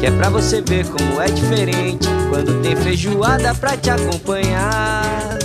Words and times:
Que 0.00 0.06
é 0.06 0.10
pra 0.10 0.28
você 0.28 0.60
ver 0.60 0.86
como 0.88 1.20
é 1.20 1.26
diferente. 1.26 2.06
Quando 2.28 2.62
tem 2.62 2.76
feijoada 2.76 3.54
pra 3.54 3.76
te 3.76 3.90
acompanhar. 3.90 5.38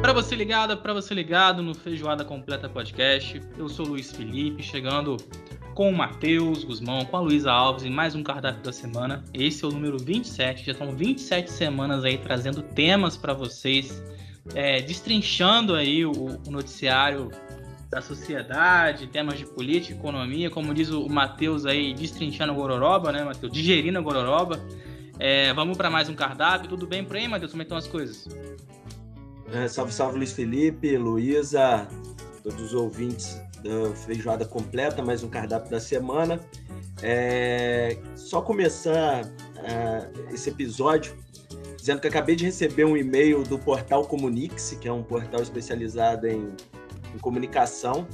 Para 0.00 0.12
você 0.12 0.36
ligado, 0.36 0.76
para 0.76 0.92
você 0.92 1.14
ligado 1.14 1.62
no 1.62 1.74
Feijoada 1.74 2.24
Completa 2.24 2.68
Podcast, 2.68 3.40
eu 3.56 3.68
sou 3.70 3.86
Luiz 3.86 4.12
Felipe, 4.12 4.62
chegando 4.62 5.16
com 5.74 5.90
o 5.90 5.96
Matheus 5.96 6.62
Guzmão, 6.62 7.04
com 7.04 7.16
a 7.16 7.20
Luísa 7.20 7.50
Alves 7.50 7.84
em 7.84 7.90
mais 7.90 8.14
um 8.14 8.22
cardápio 8.22 8.62
da 8.62 8.72
semana. 8.72 9.24
Esse 9.34 9.64
é 9.64 9.68
o 9.68 9.70
número 9.72 9.98
27, 9.98 10.66
já 10.66 10.74
são 10.74 10.94
27 10.94 11.50
semanas 11.50 12.04
aí 12.04 12.16
trazendo 12.18 12.62
temas 12.62 13.16
para 13.16 13.34
vocês, 13.34 14.02
é, 14.54 14.80
destrinchando 14.82 15.74
aí 15.74 16.04
o, 16.04 16.12
o, 16.12 16.50
noticiário 16.50 17.30
da 17.94 18.02
sociedade, 18.02 19.06
temas 19.06 19.38
de 19.38 19.46
política, 19.46 19.96
economia, 19.96 20.50
como 20.50 20.74
diz 20.74 20.90
o 20.90 21.08
Matheus 21.08 21.64
aí, 21.64 21.94
destrinchando 21.94 22.52
gororoba, 22.52 23.12
né, 23.12 23.22
Matheus? 23.22 23.52
Digerindo 23.52 24.02
gororoba. 24.02 24.60
É, 25.16 25.54
vamos 25.54 25.76
para 25.76 25.88
mais 25.88 26.08
um 26.08 26.14
cardápio, 26.14 26.68
tudo 26.68 26.88
bem 26.88 27.04
por 27.04 27.14
aí, 27.14 27.28
Matheus? 27.28 27.52
Como 27.52 27.62
é 27.62 27.64
estão 27.64 27.78
as 27.78 27.86
coisas? 27.86 28.26
É, 29.52 29.68
salve, 29.68 29.92
salve 29.92 30.16
Luiz 30.16 30.32
Felipe, 30.32 30.96
Luísa, 30.96 31.86
todos 32.42 32.60
os 32.60 32.74
ouvintes 32.74 33.40
da 33.62 33.94
Feijoada 33.94 34.44
Completa, 34.44 35.00
mais 35.00 35.22
um 35.22 35.28
cardápio 35.28 35.70
da 35.70 35.78
semana. 35.78 36.40
É, 37.00 37.96
só 38.16 38.42
começar 38.42 39.24
uh, 39.24 40.34
esse 40.34 40.50
episódio 40.50 41.14
dizendo 41.76 42.00
que 42.00 42.08
acabei 42.08 42.34
de 42.34 42.44
receber 42.44 42.86
um 42.86 42.96
e-mail 42.96 43.44
do 43.44 43.56
portal 43.56 44.04
Comunix, 44.04 44.76
que 44.80 44.88
é 44.88 44.92
um 44.92 45.02
portal 45.02 45.42
especializado 45.42 46.26
em, 46.26 46.48
em 47.14 47.18
comunicação, 47.18 48.06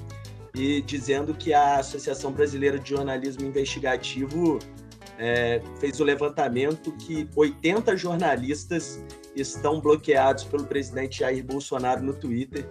e 0.54 0.82
dizendo 0.82 1.34
que 1.34 1.54
a 1.54 1.78
Associação 1.78 2.32
Brasileira 2.32 2.78
de 2.78 2.90
Jornalismo 2.90 3.46
Investigativo 3.46 4.58
é, 5.18 5.60
fez 5.78 6.00
o 6.00 6.04
levantamento 6.04 6.92
que 6.92 7.28
80 7.36 7.96
jornalistas 7.96 9.02
estão 9.36 9.80
bloqueados 9.80 10.44
pelo 10.44 10.64
presidente 10.64 11.20
Jair 11.20 11.44
Bolsonaro 11.44 12.02
no 12.02 12.14
Twitter. 12.14 12.68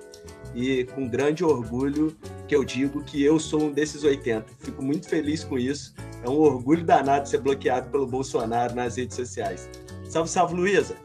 E 0.56 0.84
com 0.96 1.08
grande 1.08 1.44
orgulho 1.44 2.18
que 2.48 2.56
eu 2.56 2.66
digo 2.66 3.04
que 3.04 3.24
eu 3.24 3.40
sou 3.40 3.66
um 3.66 3.72
desses 3.72 4.04
80. 4.04 4.46
Fico 4.58 4.82
muito 4.82 5.08
feliz 5.08 5.44
com 5.44 5.60
isso. 5.60 5.94
É 6.24 6.30
um 6.30 6.40
orgulho 6.40 6.84
danado 6.84 7.30
ser 7.30 7.40
bloqueado 7.40 7.90
pelo 7.92 8.08
Bolsonaro 8.08 8.74
nas 8.74 8.98
redes 8.98 9.16
sociais. 9.16 9.70
Salve, 10.10 10.30
salve, 10.30 10.56
Luísa! 10.56 10.96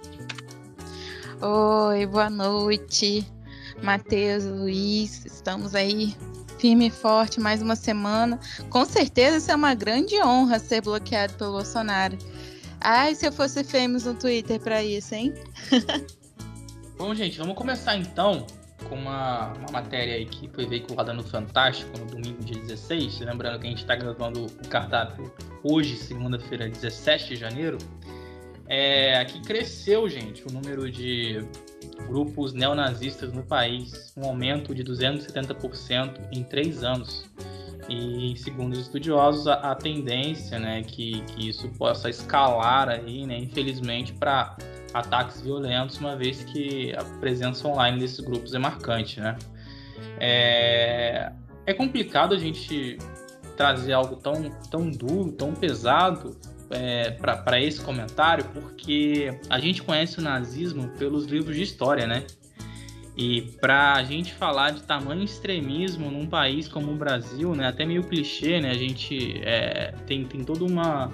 Oi, 1.42 2.06
boa 2.06 2.30
noite. 2.30 3.30
Matheus, 3.82 4.44
Luiz, 4.44 5.24
estamos 5.24 5.74
aí 5.74 6.14
firme 6.58 6.86
e 6.86 6.90
forte 6.90 7.40
mais 7.40 7.60
uma 7.60 7.76
semana. 7.76 8.38
Com 8.70 8.84
certeza 8.84 9.36
isso 9.36 9.50
é 9.50 9.54
uma 9.54 9.74
grande 9.74 10.20
honra 10.22 10.58
ser 10.58 10.80
bloqueado 10.80 11.34
pelo 11.34 11.52
Bolsonaro. 11.52 12.16
Ai, 12.80 13.14
se 13.14 13.26
eu 13.26 13.32
fosse 13.32 13.64
famous 13.64 14.04
no 14.04 14.14
Twitter 14.14 14.60
para 14.60 14.82
isso, 14.82 15.14
hein? 15.14 15.34
Bom, 16.96 17.14
gente, 17.14 17.38
vamos 17.38 17.54
começar 17.54 17.96
então 17.96 18.46
com 18.88 18.94
uma, 18.94 19.52
uma 19.54 19.72
matéria 19.72 20.14
aí 20.14 20.26
que 20.26 20.48
foi 20.48 20.66
veiculada 20.66 21.12
no 21.12 21.22
Fantástico 21.22 21.98
no 21.98 22.06
domingo, 22.06 22.42
dia 22.44 22.60
16. 22.60 23.20
Lembrando 23.20 23.58
que 23.58 23.66
a 23.66 23.70
gente 23.70 23.80
está 23.80 23.96
gravando 23.96 24.46
o 24.46 24.68
cardápio 24.68 25.32
hoje, 25.62 25.96
segunda-feira, 25.96 26.68
17 26.68 27.28
de 27.28 27.36
janeiro. 27.36 27.78
É, 28.66 29.18
aqui 29.18 29.40
cresceu, 29.40 30.08
gente, 30.08 30.42
o 30.48 30.52
número 30.52 30.90
de 30.90 31.40
grupos 32.06 32.52
neonazistas 32.52 33.32
no 33.32 33.42
país, 33.42 34.12
um 34.16 34.24
aumento 34.24 34.74
de 34.74 34.84
270% 34.84 36.28
em 36.32 36.42
três 36.42 36.82
anos. 36.82 37.30
E 37.88 38.34
segundo 38.38 38.72
os 38.72 38.78
estudiosos, 38.80 39.46
a, 39.46 39.54
a 39.54 39.74
tendência, 39.74 40.58
né, 40.58 40.82
que, 40.82 41.20
que 41.22 41.48
isso 41.48 41.68
possa 41.70 42.08
escalar 42.08 42.88
aí, 42.88 43.26
né, 43.26 43.38
infelizmente, 43.38 44.12
para 44.14 44.56
ataques 44.92 45.42
violentos, 45.42 45.98
uma 45.98 46.16
vez 46.16 46.44
que 46.44 46.94
a 46.94 47.04
presença 47.20 47.66
online 47.68 47.98
desses 47.98 48.20
grupos 48.20 48.54
é 48.54 48.58
marcante, 48.58 49.20
né? 49.20 49.36
É, 50.18 51.32
é 51.66 51.74
complicado 51.74 52.34
a 52.34 52.38
gente 52.38 52.96
trazer 53.56 53.92
algo 53.92 54.16
tão, 54.16 54.50
tão 54.70 54.90
duro, 54.90 55.32
tão 55.32 55.52
pesado 55.52 56.36
é, 56.70 57.10
para 57.10 57.60
esse 57.60 57.80
comentário, 57.80 58.44
porque 58.52 59.38
a 59.48 59.58
gente 59.58 59.82
conhece 59.82 60.18
o 60.18 60.22
nazismo 60.22 60.88
pelos 60.98 61.26
livros 61.26 61.56
de 61.56 61.62
história, 61.62 62.06
né? 62.06 62.24
E 63.16 63.42
para 63.60 63.94
a 63.94 64.02
gente 64.02 64.34
falar 64.34 64.72
de 64.72 64.82
tamanho 64.82 65.22
extremismo 65.22 66.10
num 66.10 66.26
país 66.26 66.66
como 66.66 66.90
o 66.90 66.96
Brasil, 66.96 67.54
né, 67.54 67.68
até 67.68 67.86
meio 67.86 68.02
clichê, 68.02 68.60
né, 68.60 68.70
a 68.70 68.74
gente 68.74 69.40
é, 69.44 69.94
tem, 70.04 70.24
tem 70.24 70.42
todo 70.42 70.66
uma, 70.66 71.12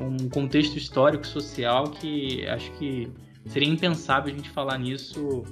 um 0.00 0.28
contexto 0.30 0.78
histórico, 0.78 1.26
social 1.26 1.90
que 1.90 2.46
acho 2.46 2.70
que 2.72 3.10
seria 3.46 3.68
impensável 3.68 4.32
a 4.32 4.36
gente 4.36 4.48
falar 4.48 4.78
nisso 4.78 5.44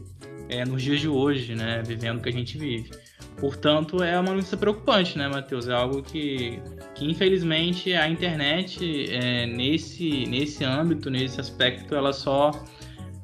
é, 0.48 0.64
nos 0.64 0.82
dias 0.82 0.98
de 0.98 1.08
hoje, 1.08 1.54
né, 1.54 1.82
vivendo 1.86 2.18
o 2.18 2.22
que 2.22 2.30
a 2.30 2.32
gente 2.32 2.56
vive. 2.56 2.90
Portanto, 3.38 4.02
é 4.02 4.18
uma 4.18 4.32
notícia 4.32 4.56
preocupante, 4.56 5.18
né, 5.18 5.28
Matheus? 5.28 5.68
É 5.68 5.72
algo 5.72 6.02
que, 6.02 6.62
que 6.94 7.04
infelizmente, 7.04 7.92
a 7.92 8.08
internet, 8.08 9.10
é, 9.10 9.46
nesse, 9.46 10.26
nesse 10.26 10.64
âmbito, 10.64 11.10
nesse 11.10 11.40
aspecto, 11.40 11.94
ela 11.94 12.12
só 12.12 12.52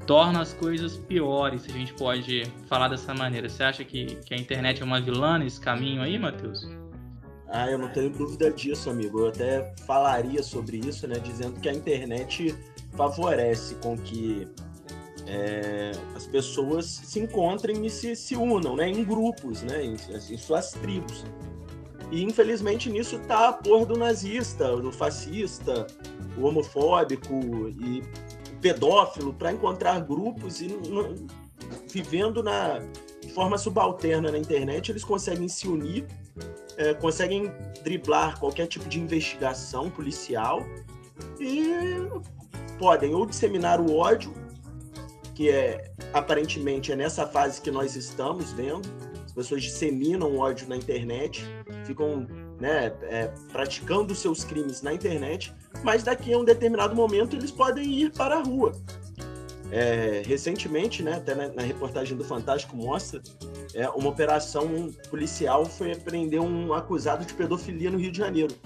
torna 0.07 0.41
as 0.41 0.55
coisas 0.55 0.97
piores, 0.97 1.63
se 1.63 1.71
a 1.71 1.75
gente 1.75 1.93
pode 1.95 2.43
falar 2.67 2.89
dessa 2.89 3.13
maneira. 3.15 3.49
Você 3.49 3.63
acha 3.63 3.85
que, 3.85 4.17
que 4.25 4.35
a 4.35 4.37
internet 4.37 4.81
é 4.81 4.85
uma 4.85 5.01
vilã 5.01 5.39
nesse 5.39 5.61
caminho 5.61 6.03
aí, 6.03 6.19
Matheus? 6.19 6.67
Ah, 7.51 7.71
eu 7.71 7.79
não 7.79 7.89
tenho 7.89 8.11
dúvida 8.11 8.51
disso, 8.51 8.91
amigo. 8.91 9.21
Eu 9.21 9.29
até 9.29 9.75
falaria 9.87 10.43
sobre 10.43 10.79
isso, 10.79 11.07
né? 11.07 11.19
Dizendo 11.19 11.59
que 11.61 11.69
a 11.69 11.73
internet 11.73 12.55
favorece 12.93 13.75
com 13.77 13.97
que 13.97 14.49
é, 15.29 15.93
as 16.15 16.27
pessoas 16.27 16.87
se 16.87 17.21
encontrem 17.21 17.85
e 17.85 17.91
se, 17.91 18.17
se 18.17 18.35
unam, 18.35 18.75
né? 18.75 18.89
Em 18.89 19.05
grupos, 19.05 19.63
né? 19.63 19.85
Em, 19.85 19.93
em 19.93 20.39
suas 20.39 20.73
tribos. 20.73 21.25
E 22.11 22.25
infelizmente 22.25 22.89
nisso 22.89 23.17
está 23.17 23.51
a 23.51 23.53
porra 23.53 23.85
do 23.85 23.97
nazista, 23.97 24.75
do 24.77 24.91
fascista, 24.91 25.87
o 26.39 26.47
homofóbico 26.47 27.35
e 27.79 28.03
pedófilo 28.61 29.33
para 29.35 29.53
encontrar 29.53 30.01
grupos 30.01 30.63
e 30.63 30.69
no, 30.69 31.15
vivendo 31.93 32.43
na 32.43 32.81
de 33.21 33.35
forma 33.35 33.59
subalterna 33.59 34.33
na 34.33 34.39
internet, 34.39 34.91
eles 34.91 35.05
conseguem 35.05 35.49
se 35.49 35.69
unir, 35.69 36.07
é, 36.79 36.95
conseguem 36.95 37.53
driblar 37.85 38.41
qualquer 38.41 38.67
tipo 38.67 38.89
de 38.89 38.99
investigação 38.99 39.91
policial 39.91 40.65
e 41.39 41.63
podem 42.79 43.15
ou 43.15 43.27
disseminar 43.27 43.81
o 43.81 43.95
ódio, 43.95 44.33
que 45.39 45.51
é 45.51 45.93
aparentemente 46.13 46.91
é 46.91 46.97
nessa 46.97 47.25
fase 47.25 47.61
que 47.61 47.71
nós 47.71 47.95
estamos 47.95 48.51
vendo, 48.51 48.89
as 49.25 49.31
pessoas 49.31 49.63
disseminam 49.63 50.37
ódio 50.37 50.69
na 50.69 50.77
internet, 50.77 51.45
ficam 51.85 52.27
né, 52.59 52.93
é, 53.03 53.31
praticando 53.53 54.17
seus 54.17 54.43
crimes 54.43 54.83
na 54.83 54.93
internet, 54.93 55.55
mas 55.85 56.03
daqui 56.03 56.33
a 56.33 56.39
um 56.39 56.45
determinado 56.45 56.93
momento 56.93 57.37
eles 57.37 57.53
podem 57.53 57.85
ir 57.89 58.11
para 58.11 58.39
a 58.39 58.43
rua. 58.43 58.73
É, 59.71 60.25
recentemente, 60.27 61.05
né, 61.05 61.15
até 61.15 61.37
na, 61.37 61.47
na, 61.51 61.63
reportagem 61.63 62.17
do 62.17 62.25
Fantástico 62.25 62.77
mostra, 62.77 63.23
é, 63.75 63.89
uma 63.91 64.09
operação 64.09 64.91
policial 65.09 65.65
foi 65.65 65.95
prender 65.95 66.41
um 66.41 66.75
acusado 66.75 67.25
de 67.25 67.33
pedofilia 67.33 67.93
no 67.93 67.99
Rio 67.99 68.11
de 68.11 68.19
Janeiro. 68.19 68.57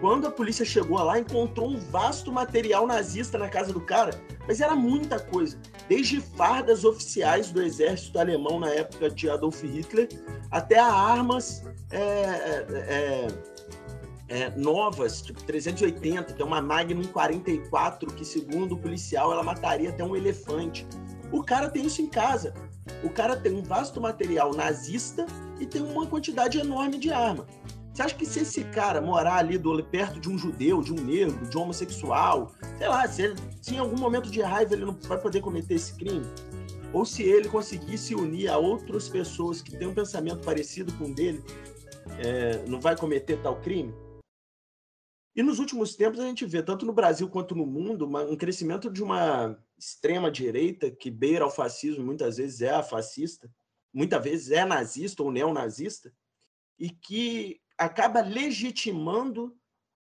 Quando 0.00 0.26
a 0.26 0.30
polícia 0.30 0.64
chegou 0.64 0.98
lá, 0.98 1.18
encontrou 1.18 1.70
um 1.70 1.78
vasto 1.78 2.30
material 2.30 2.86
nazista 2.86 3.38
na 3.38 3.48
casa 3.48 3.72
do 3.72 3.80
cara, 3.80 4.20
mas 4.46 4.60
era 4.60 4.74
muita 4.74 5.18
coisa, 5.18 5.58
desde 5.88 6.20
fardas 6.20 6.84
oficiais 6.84 7.50
do 7.50 7.62
exército 7.62 8.18
alemão 8.18 8.60
na 8.60 8.68
época 8.68 9.08
de 9.10 9.28
Adolf 9.30 9.62
Hitler, 9.62 10.08
até 10.50 10.78
armas 10.78 11.64
é, 11.90 11.98
é, 11.98 12.66
é 12.70 13.56
é, 14.28 14.50
novas, 14.56 15.22
tipo 15.22 15.42
380, 15.44 16.32
tem 16.34 16.44
uma 16.44 16.60
Magnum 16.60 17.04
44 17.04 18.12
que, 18.12 18.24
segundo 18.24 18.72
o 18.72 18.78
policial, 18.78 19.32
ela 19.32 19.42
mataria 19.42 19.90
até 19.90 20.02
um 20.02 20.16
elefante. 20.16 20.86
O 21.30 21.42
cara 21.42 21.68
tem 21.68 21.84
isso 21.84 22.02
em 22.02 22.06
casa. 22.06 22.52
O 23.02 23.10
cara 23.10 23.36
tem 23.36 23.52
um 23.52 23.62
vasto 23.62 24.00
material 24.00 24.52
nazista 24.52 25.26
e 25.60 25.66
tem 25.66 25.82
uma 25.82 26.06
quantidade 26.06 26.58
enorme 26.58 26.98
de 26.98 27.12
arma. 27.12 27.46
Você 27.96 28.02
acha 28.02 28.14
que 28.14 28.26
se 28.26 28.40
esse 28.40 28.62
cara 28.62 29.00
morar 29.00 29.36
ali 29.36 29.56
do, 29.56 29.82
perto 29.82 30.20
de 30.20 30.28
um 30.28 30.36
judeu, 30.36 30.82
de 30.82 30.92
um 30.92 31.02
negro, 31.02 31.48
de 31.48 31.56
um 31.56 31.62
homossexual, 31.62 32.52
sei 32.76 32.88
lá, 32.88 33.08
se, 33.08 33.22
ele, 33.22 33.36
se 33.62 33.74
em 33.74 33.78
algum 33.78 33.98
momento 33.98 34.30
de 34.30 34.42
raiva 34.42 34.74
ele 34.74 34.84
não 34.84 34.92
vai 34.92 35.18
poder 35.18 35.40
cometer 35.40 35.72
esse 35.72 35.94
crime? 35.94 36.26
Ou 36.92 37.06
se 37.06 37.22
ele 37.22 37.48
conseguir 37.48 37.96
se 37.96 38.14
unir 38.14 38.48
a 38.48 38.58
outras 38.58 39.08
pessoas 39.08 39.62
que 39.62 39.74
têm 39.74 39.88
um 39.88 39.94
pensamento 39.94 40.44
parecido 40.44 40.92
com 40.98 41.04
o 41.04 41.14
dele, 41.14 41.42
é, 42.18 42.62
não 42.68 42.78
vai 42.78 42.94
cometer 42.94 43.40
tal 43.40 43.62
crime? 43.62 43.94
E 45.34 45.42
nos 45.42 45.58
últimos 45.58 45.96
tempos 45.96 46.20
a 46.20 46.26
gente 46.26 46.44
vê, 46.44 46.62
tanto 46.62 46.84
no 46.84 46.92
Brasil 46.92 47.30
quanto 47.30 47.54
no 47.54 47.64
mundo, 47.64 48.04
uma, 48.04 48.24
um 48.24 48.36
crescimento 48.36 48.90
de 48.90 49.02
uma 49.02 49.58
extrema 49.78 50.30
direita 50.30 50.90
que 50.90 51.10
beira 51.10 51.46
ao 51.46 51.50
fascismo, 51.50 52.04
muitas 52.04 52.36
vezes 52.36 52.60
é 52.60 52.82
fascista, 52.82 53.50
muitas 53.90 54.22
vezes 54.22 54.50
é 54.50 54.66
nazista 54.66 55.22
ou 55.22 55.32
neonazista, 55.32 56.12
e 56.78 56.90
que 56.90 57.58
acaba 57.78 58.20
legitimando 58.20 59.56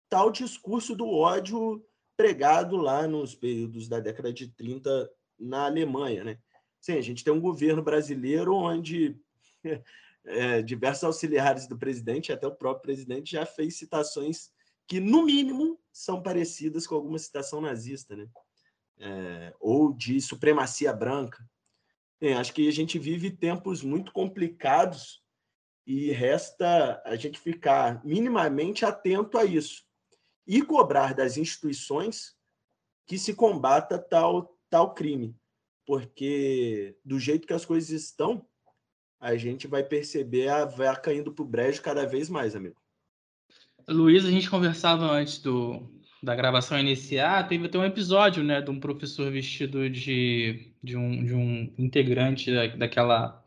tal 0.08 0.30
discurso 0.30 0.94
do 0.94 1.08
ódio 1.08 1.84
pregado 2.16 2.76
lá 2.76 3.06
nos 3.06 3.34
períodos 3.34 3.88
da 3.88 3.98
década 3.98 4.32
de 4.32 4.48
30 4.48 5.10
na 5.38 5.66
Alemanha. 5.66 6.22
Né? 6.24 6.38
Sim, 6.80 6.92
a 6.92 7.00
gente 7.00 7.24
tem 7.24 7.32
um 7.32 7.40
governo 7.40 7.82
brasileiro 7.82 8.54
onde 8.54 9.18
é, 10.24 10.62
diversos 10.62 11.04
auxiliares 11.04 11.66
do 11.66 11.76
presidente, 11.76 12.32
até 12.32 12.46
o 12.46 12.54
próprio 12.54 12.82
presidente, 12.82 13.32
já 13.32 13.44
fez 13.44 13.76
citações 13.76 14.50
que, 14.86 15.00
no 15.00 15.24
mínimo, 15.24 15.80
são 15.92 16.22
parecidas 16.22 16.86
com 16.86 16.94
alguma 16.94 17.18
citação 17.18 17.60
nazista, 17.60 18.14
né? 18.14 18.28
É, 18.98 19.54
ou 19.58 19.92
de 19.92 20.20
supremacia 20.20 20.92
branca. 20.92 21.44
É, 22.20 22.34
acho 22.34 22.52
que 22.52 22.68
a 22.68 22.72
gente 22.72 22.98
vive 22.98 23.30
tempos 23.30 23.82
muito 23.82 24.12
complicados 24.12 25.23
e 25.86 26.10
resta 26.10 27.02
a 27.04 27.16
gente 27.16 27.38
ficar 27.38 28.04
minimamente 28.04 28.84
atento 28.84 29.36
a 29.38 29.44
isso 29.44 29.82
e 30.46 30.62
cobrar 30.62 31.14
das 31.14 31.36
instituições 31.36 32.34
que 33.06 33.18
se 33.18 33.34
combata 33.34 33.98
tal, 33.98 34.56
tal 34.70 34.94
crime. 34.94 35.36
Porque, 35.86 36.96
do 37.04 37.18
jeito 37.18 37.46
que 37.46 37.52
as 37.52 37.64
coisas 37.64 37.90
estão, 37.90 38.46
a 39.20 39.36
gente 39.36 39.66
vai 39.66 39.82
perceber 39.82 40.48
a 40.48 40.64
vaca 40.64 41.12
indo 41.12 41.32
para 41.32 41.42
o 41.42 41.48
brejo 41.48 41.82
cada 41.82 42.06
vez 42.06 42.28
mais, 42.28 42.56
amigo. 42.56 42.76
Luiz, 43.86 44.24
a 44.24 44.30
gente 44.30 44.48
conversava 44.48 45.04
antes 45.04 45.38
do, 45.38 45.82
da 46.22 46.34
gravação 46.34 46.78
iniciar, 46.78 47.46
teve 47.46 47.66
até 47.66 47.78
um 47.78 47.84
episódio 47.84 48.42
né, 48.42 48.62
de 48.62 48.70
um 48.70 48.80
professor 48.80 49.30
vestido 49.30 49.88
de, 49.90 50.72
de, 50.82 50.96
um, 50.96 51.24
de 51.24 51.34
um 51.34 51.74
integrante 51.76 52.50
da, 52.50 52.66
daquela 52.68 53.43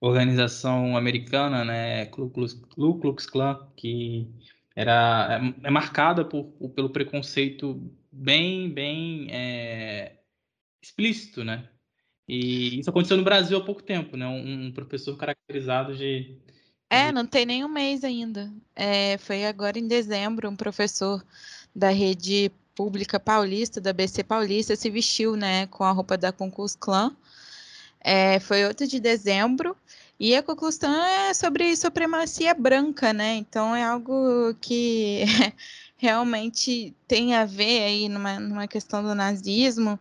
organização 0.00 0.96
americana, 0.96 1.64
né, 1.64 2.06
Ku 2.06 2.30
Klux, 2.30 2.54
Ku 2.54 2.98
Klux 2.98 3.26
Klan, 3.26 3.68
que 3.76 4.28
era 4.74 5.40
é, 5.62 5.68
é 5.68 5.70
marcada 5.70 6.24
por, 6.24 6.44
pelo 6.74 6.90
preconceito 6.90 7.80
bem 8.10 8.72
bem 8.72 9.28
é, 9.30 10.16
explícito, 10.82 11.44
né? 11.44 11.68
E 12.26 12.78
isso 12.78 12.88
aconteceu 12.88 13.16
no 13.16 13.24
Brasil 13.24 13.58
há 13.58 13.64
pouco 13.64 13.82
tempo, 13.82 14.16
né? 14.16 14.26
Um, 14.26 14.66
um 14.66 14.72
professor 14.72 15.16
caracterizado 15.16 15.96
de 15.96 16.38
é, 16.92 17.12
não 17.12 17.24
tem 17.24 17.46
nem 17.46 17.64
um 17.64 17.68
mês 17.68 18.02
ainda. 18.02 18.52
É, 18.74 19.16
foi 19.18 19.46
agora 19.46 19.78
em 19.78 19.86
dezembro, 19.86 20.50
um 20.50 20.56
professor 20.56 21.24
da 21.72 21.90
rede 21.90 22.50
pública 22.74 23.20
paulista, 23.20 23.80
da 23.80 23.92
BC 23.92 24.24
Paulista, 24.24 24.74
se 24.74 24.90
vestiu, 24.90 25.36
né, 25.36 25.68
com 25.68 25.84
a 25.84 25.92
roupa 25.92 26.18
da 26.18 26.32
Concurs 26.32 26.74
Clan 26.74 27.14
é, 28.00 28.40
foi 28.40 28.64
8 28.64 28.86
de 28.86 29.00
dezembro, 29.00 29.76
e 30.18 30.36
a 30.36 30.42
conclusão 30.42 31.02
é 31.02 31.32
sobre 31.32 31.74
supremacia 31.74 32.52
branca, 32.52 33.10
né? 33.10 33.36
Então 33.36 33.74
é 33.74 33.82
algo 33.82 34.54
que 34.60 35.24
realmente 35.96 36.94
tem 37.08 37.34
a 37.34 37.46
ver 37.46 37.84
aí 37.84 38.08
numa, 38.08 38.38
numa 38.38 38.68
questão 38.68 39.02
do 39.02 39.14
nazismo. 39.14 39.98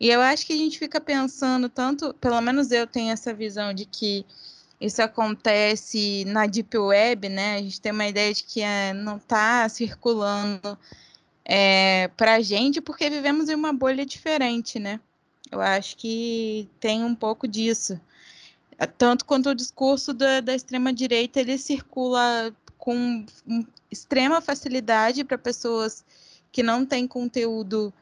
E 0.00 0.08
eu 0.08 0.22
acho 0.22 0.46
que 0.46 0.54
a 0.54 0.56
gente 0.56 0.78
fica 0.78 1.00
pensando 1.00 1.68
tanto, 1.68 2.14
pelo 2.14 2.40
menos 2.40 2.70
eu 2.70 2.86
tenho 2.86 3.12
essa 3.12 3.34
visão 3.34 3.74
de 3.74 3.84
que 3.84 4.24
isso 4.80 5.02
acontece 5.02 6.24
na 6.26 6.46
Deep 6.46 6.78
Web, 6.78 7.28
né? 7.28 7.56
A 7.56 7.62
gente 7.62 7.80
tem 7.80 7.92
uma 7.92 8.06
ideia 8.06 8.32
de 8.32 8.44
que 8.44 8.62
é, 8.62 8.94
não 8.94 9.16
está 9.16 9.68
circulando 9.68 10.78
é, 11.44 12.08
para 12.16 12.34
a 12.34 12.40
gente 12.40 12.80
porque 12.80 13.10
vivemos 13.10 13.48
em 13.48 13.54
uma 13.54 13.72
bolha 13.72 14.06
diferente, 14.06 14.78
né? 14.78 15.00
Eu 15.50 15.60
acho 15.60 15.96
que 15.96 16.68
tem 16.78 17.04
um 17.04 17.14
pouco 17.14 17.48
disso. 17.48 18.00
Tanto 18.96 19.24
quanto 19.24 19.50
o 19.50 19.54
discurso 19.54 20.12
da, 20.12 20.40
da 20.40 20.54
extrema-direita, 20.54 21.40
ele 21.40 21.58
circula 21.58 22.54
com 22.76 23.24
extrema 23.90 24.40
facilidade 24.40 25.24
para 25.24 25.36
pessoas 25.36 26.04
que 26.52 26.62
não 26.62 26.86
têm 26.86 27.06
conteúdo 27.06 27.92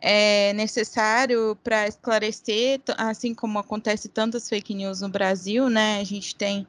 é, 0.00 0.52
necessário 0.52 1.56
para 1.62 1.88
esclarecer, 1.88 2.80
assim 2.96 3.34
como 3.34 3.58
acontece 3.58 4.08
tantas 4.08 4.48
fake 4.48 4.74
news 4.74 5.00
no 5.00 5.08
Brasil, 5.08 5.68
né? 5.68 6.00
A 6.00 6.04
gente 6.04 6.36
tem 6.36 6.66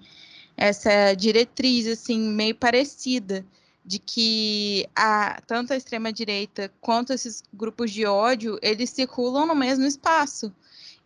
essa 0.56 1.14
diretriz 1.14 1.88
assim 1.88 2.20
meio 2.20 2.56
parecida 2.56 3.46
de 3.90 3.98
que 3.98 4.88
a, 4.96 5.42
tanto 5.48 5.74
a 5.74 5.76
extrema-direita 5.76 6.72
quanto 6.80 7.12
esses 7.12 7.42
grupos 7.52 7.90
de 7.90 8.06
ódio, 8.06 8.60
eles 8.62 8.92
circulam 8.92 9.48
no 9.48 9.56
mesmo 9.56 9.84
espaço. 9.84 10.54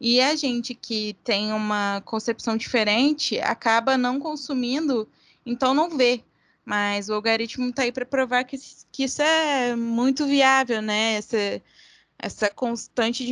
E 0.02 0.20
a 0.20 0.36
gente 0.36 0.76
que 0.76 1.16
tem 1.24 1.54
uma 1.54 2.02
concepção 2.04 2.58
diferente 2.58 3.40
acaba 3.40 3.98
não 3.98 4.20
consumindo, 4.20 5.08
então 5.46 5.74
não 5.74 5.96
vê. 5.96 6.26
Mas 6.66 7.08
o 7.08 7.14
algoritmo 7.14 7.70
está 7.70 7.84
aí 7.84 7.92
para 7.94 8.06
provar 8.06 8.44
que, 8.44 8.58
que 8.92 9.06
isso 9.06 9.22
é 9.22 9.78
muito 9.78 10.26
viável, 10.28 10.82
né? 10.82 11.14
Essa, 11.14 11.62
essa 12.20 12.50
constante 12.50 13.26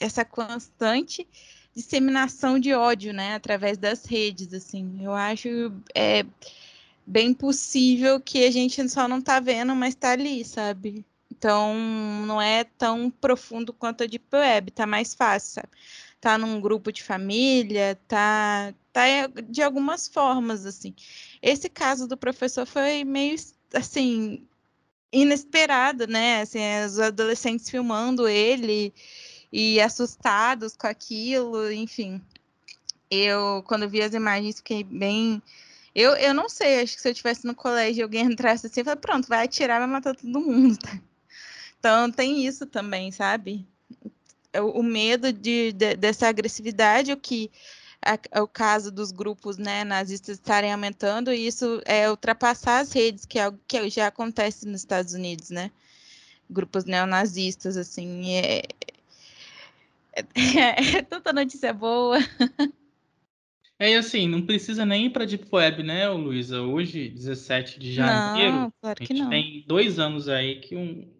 essa 0.00 0.24
constante 0.24 1.24
disseminação 1.72 2.58
de 2.58 2.74
ódio, 2.74 3.12
né? 3.12 3.36
Através 3.36 3.78
das 3.78 4.04
redes, 4.04 4.52
assim. 4.52 5.04
Eu 5.04 5.12
acho 5.12 5.72
é, 5.94 6.26
bem 7.06 7.34
possível 7.34 8.20
que 8.20 8.44
a 8.44 8.50
gente 8.50 8.88
só 8.88 9.06
não 9.06 9.20
tá 9.20 9.40
vendo, 9.40 9.74
mas 9.74 9.94
tá 9.94 10.12
ali, 10.12 10.44
sabe? 10.44 11.04
Então, 11.30 11.74
não 12.26 12.40
é 12.40 12.64
tão 12.64 13.10
profundo 13.10 13.72
quanto 13.72 14.04
a 14.04 14.06
Deep 14.06 14.24
Web, 14.32 14.70
tá 14.70 14.86
mais 14.86 15.14
fácil, 15.14 15.54
sabe? 15.54 15.68
Tá 16.20 16.38
num 16.38 16.60
grupo 16.60 16.90
de 16.90 17.02
família, 17.02 18.00
tá, 18.08 18.72
tá 18.92 19.02
de 19.48 19.62
algumas 19.62 20.08
formas, 20.08 20.64
assim. 20.64 20.94
Esse 21.42 21.68
caso 21.68 22.08
do 22.08 22.16
professor 22.16 22.66
foi 22.66 23.04
meio, 23.04 23.36
assim, 23.74 24.46
inesperado, 25.12 26.06
né? 26.06 26.40
Assim, 26.40 26.60
os 26.86 26.98
adolescentes 26.98 27.68
filmando 27.68 28.26
ele 28.26 28.92
e 29.52 29.80
assustados 29.80 30.76
com 30.76 30.86
aquilo, 30.86 31.70
enfim. 31.70 32.22
Eu, 33.10 33.62
quando 33.66 33.88
vi 33.88 34.02
as 34.02 34.14
imagens, 34.14 34.56
fiquei 34.56 34.82
bem 34.82 35.42
eu, 35.94 36.12
eu 36.16 36.34
não 36.34 36.48
sei, 36.48 36.82
acho 36.82 36.96
que 36.96 37.02
se 37.02 37.08
eu 37.08 37.12
estivesse 37.12 37.46
no 37.46 37.54
colégio 37.54 38.00
e 38.00 38.02
alguém 38.02 38.24
entrasse 38.32 38.66
assim, 38.66 38.80
eu 38.80 38.84
falei, 38.84 39.00
pronto, 39.00 39.28
vai 39.28 39.44
atirar, 39.44 39.78
vai 39.78 39.88
matar 39.88 40.14
todo 40.14 40.40
mundo. 40.40 40.76
Tá? 40.78 40.98
Então 41.78 42.10
tem 42.10 42.46
isso 42.46 42.64
também, 42.64 43.12
sabe? 43.12 43.68
O, 44.56 44.80
o 44.80 44.82
medo 44.82 45.30
de, 45.30 45.70
de, 45.72 45.94
dessa 45.94 46.26
agressividade, 46.26 47.12
o 47.12 47.16
que 47.18 47.50
é 48.30 48.40
o 48.40 48.48
caso 48.48 48.90
dos 48.90 49.10
grupos 49.10 49.58
né, 49.58 49.84
nazistas 49.84 50.36
estarem 50.36 50.72
aumentando, 50.72 51.32
e 51.32 51.46
isso 51.46 51.82
é 51.84 52.08
ultrapassar 52.08 52.80
as 52.80 52.92
redes, 52.92 53.26
que 53.26 53.38
é 53.38 53.44
algo 53.44 53.58
que 53.66 53.90
já 53.90 54.06
acontece 54.06 54.66
nos 54.66 54.80
Estados 54.80 55.14
Unidos, 55.14 55.50
né? 55.50 55.70
Grupos 56.48 56.84
neonazistas, 56.84 57.76
assim, 57.76 58.34
é, 58.34 58.62
é, 60.12 60.24
é, 60.94 60.96
é 60.98 61.02
tanta 61.02 61.32
notícia 61.32 61.72
boa. 61.72 62.18
É 63.78 63.96
assim, 63.96 64.28
não 64.28 64.42
precisa 64.42 64.86
nem 64.86 65.06
ir 65.06 65.10
para 65.10 65.24
Deep 65.24 65.46
Web, 65.52 65.82
né, 65.82 66.08
Luísa? 66.08 66.62
Hoje, 66.62 67.08
17 67.08 67.78
de 67.78 67.92
janeiro, 67.92 68.52
não, 68.52 68.72
claro 68.80 68.98
a 69.00 69.04
gente 69.04 69.28
tem 69.28 69.64
dois 69.66 69.98
anos 69.98 70.28
aí 70.28 70.60
que 70.60 70.76
um 70.76 71.10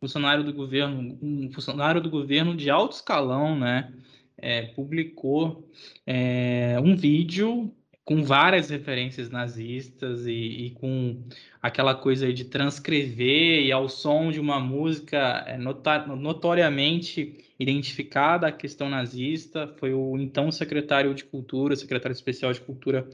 funcionário 0.00 0.42
do 0.42 0.52
governo, 0.52 1.16
um 1.22 1.50
funcionário 1.52 2.00
do 2.00 2.10
governo 2.10 2.56
de 2.56 2.68
alto 2.68 2.96
escalão, 2.96 3.56
né, 3.56 3.92
é, 4.36 4.62
publicou 4.62 5.70
é, 6.04 6.76
um 6.82 6.96
vídeo 6.96 7.72
com 8.04 8.22
várias 8.22 8.68
referências 8.68 9.30
nazistas 9.30 10.26
e, 10.26 10.32
e, 10.32 10.70
com 10.72 11.22
aquela 11.60 11.94
coisa 11.94 12.32
de 12.32 12.44
transcrever 12.44 13.64
e 13.64 13.70
ao 13.70 13.88
som 13.88 14.32
de 14.32 14.40
uma 14.40 14.58
música 14.58 15.44
é, 15.46 15.56
notoriamente 15.56 17.38
identificada 17.58 18.48
a 18.48 18.52
questão 18.52 18.88
nazista. 18.88 19.68
Foi 19.78 19.94
o 19.94 20.18
então 20.18 20.50
secretário 20.50 21.14
de 21.14 21.24
Cultura, 21.24 21.76
secretário 21.76 22.14
especial 22.14 22.52
de 22.52 22.60
Cultura, 22.60 23.08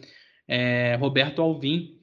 é, 0.46 0.96
Roberto 0.96 1.42
Alvim, 1.42 1.98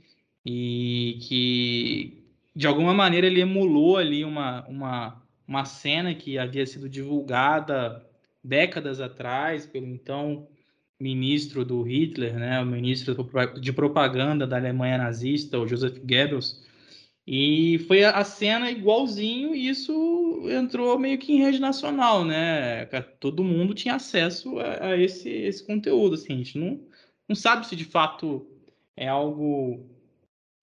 e 0.46 1.18
que 1.28 2.24
de 2.56 2.68
alguma 2.68 2.94
maneira 2.94 3.26
ele 3.26 3.42
emulou 3.42 3.98
ali 3.98 4.24
uma, 4.24 4.64
uma, 4.68 5.24
uma 5.48 5.66
cena 5.66 6.14
que 6.14 6.38
havia 6.38 6.66
sido 6.68 6.88
divulgada 6.88 8.06
décadas 8.44 9.02
atrás 9.02 9.66
pelo 9.66 9.88
então 9.88 10.48
ministro 11.00 11.66
do 11.66 11.82
Hitler, 11.82 12.36
né, 12.36 12.62
o 12.62 12.66
ministro 12.66 13.16
de 13.60 13.74
propaganda 13.74 14.48
da 14.48 14.58
Alemanha 14.58 14.98
nazista, 14.98 15.60
o 15.60 15.68
Joseph 15.68 15.98
Goebbels, 16.00 16.64
e 17.28 17.80
foi 17.88 18.04
a 18.04 18.24
cena 18.24 18.70
igualzinho, 18.70 19.56
e 19.56 19.68
isso 19.68 20.48
entrou 20.48 20.98
meio 21.00 21.18
que 21.18 21.34
em 21.34 21.40
rede 21.42 21.60
nacional, 21.60 22.24
né? 22.24 22.86
Todo 23.20 23.44
mundo 23.44 23.74
tinha 23.74 23.96
acesso 23.96 24.60
a, 24.60 24.90
a 24.90 24.98
esse, 24.98 25.28
esse 25.30 25.66
conteúdo, 25.66 26.14
assim, 26.14 26.34
a 26.34 26.38
gente 26.38 26.60
não, 26.60 26.80
não 27.28 27.36
sabe 27.36 27.66
se 27.66 27.76
de 27.76 27.84
fato 27.84 28.46
é 28.96 29.08
algo 29.08 29.90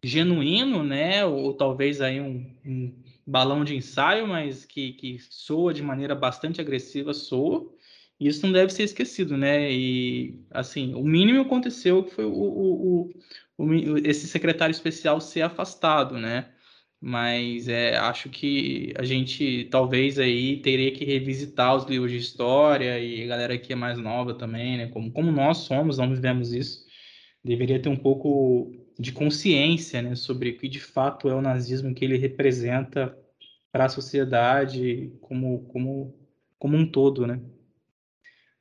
genuíno, 0.04 0.84
né? 0.84 1.24
Ou 1.24 1.52
talvez 1.52 2.00
aí 2.00 2.20
um, 2.20 2.48
um 2.64 2.94
balão 3.26 3.64
de 3.64 3.74
ensaio, 3.74 4.28
mas 4.28 4.64
que, 4.64 4.92
que 4.92 5.18
soa 5.18 5.74
de 5.74 5.82
maneira 5.82 6.14
bastante 6.14 6.60
agressiva, 6.60 7.12
soa. 7.12 7.72
Isso 8.20 8.46
não 8.46 8.52
deve 8.52 8.72
ser 8.72 8.84
esquecido, 8.84 9.36
né? 9.36 9.72
E, 9.72 10.40
assim, 10.50 10.94
o 10.94 11.02
mínimo 11.02 11.42
aconteceu 11.42 12.04
que 12.04 12.14
foi 12.14 12.24
o, 12.24 12.32
o, 12.32 13.10
o, 13.58 13.64
o 13.64 13.98
esse 13.98 14.26
secretário 14.28 14.72
especial 14.72 15.20
ser 15.20 15.42
afastado, 15.42 16.18
né? 16.18 16.52
Mas 17.00 17.66
é, 17.66 17.96
acho 17.96 18.30
que 18.30 18.94
a 18.96 19.02
gente 19.02 19.64
talvez 19.72 20.20
aí 20.20 20.58
teria 20.62 20.92
que 20.92 21.04
revisitar 21.04 21.74
os 21.74 21.84
livros 21.84 22.12
de 22.12 22.18
história 22.18 22.96
e 23.00 23.24
a 23.24 23.26
galera 23.26 23.58
que 23.58 23.72
é 23.72 23.76
mais 23.76 23.98
nova 23.98 24.34
também, 24.34 24.76
né? 24.78 24.86
Como, 24.88 25.10
como 25.10 25.32
nós 25.32 25.58
somos, 25.58 25.98
não 25.98 26.08
vivemos 26.08 26.52
isso, 26.52 26.86
deveria 27.44 27.80
ter 27.82 27.88
um 27.88 27.96
pouco 27.96 28.70
de 28.98 29.10
consciência, 29.12 30.00
né? 30.00 30.14
Sobre 30.14 30.50
o 30.50 30.56
que 30.58 30.68
de 30.68 30.78
fato 30.78 31.28
é 31.28 31.34
o 31.34 31.42
nazismo 31.42 31.92
que 31.92 32.04
ele 32.04 32.16
representa 32.16 33.16
para 33.72 33.86
a 33.86 33.88
sociedade 33.88 35.12
como, 35.20 35.64
como, 35.66 36.14
como 36.58 36.76
um 36.76 36.86
todo, 36.86 37.26
né? 37.26 37.40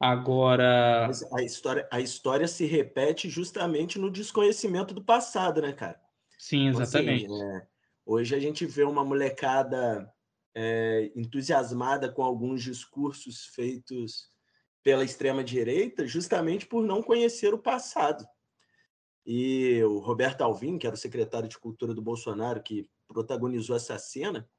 Agora. 0.02 1.06
Mas 1.08 1.24
a 1.32 1.44
história, 1.44 1.88
a 1.92 2.00
história 2.00 2.48
se 2.48 2.66
repete 2.66 3.30
justamente 3.30 4.00
no 4.00 4.10
desconhecimento 4.10 4.96
do 4.96 5.04
passado, 5.04 5.62
né, 5.62 5.74
cara? 5.74 6.02
Sim, 6.40 6.70
exatamente. 6.70 7.26
Então, 7.26 7.36
assim, 7.36 7.58
é, 7.58 7.68
hoje 8.04 8.36
a 8.36 8.40
gente 8.40 8.66
vê 8.66 8.84
uma 8.84 9.06
molecada 9.06 10.12
é, 10.56 11.12
entusiasmada 11.16 12.12
com 12.12 12.24
alguns 12.24 12.64
discursos 12.64 13.46
feitos 13.54 14.32
pela 14.84 15.04
extrema-direita, 15.04 16.08
justamente 16.08 16.66
por 16.66 16.84
não 16.84 17.04
conhecer 17.04 17.54
o 17.54 17.60
passado. 17.60 18.26
E 19.24 19.84
o 19.84 20.00
Roberto 20.00 20.42
Alvim, 20.42 20.80
que 20.80 20.88
era 20.88 20.96
o 20.96 21.00
secretário 21.00 21.48
de 21.48 21.60
Cultura 21.60 21.94
do 21.94 22.02
Bolsonaro, 22.02 22.64
que 22.64 22.90
protagonizou 23.08 23.76
essa 23.76 24.00
cena, 24.00 24.50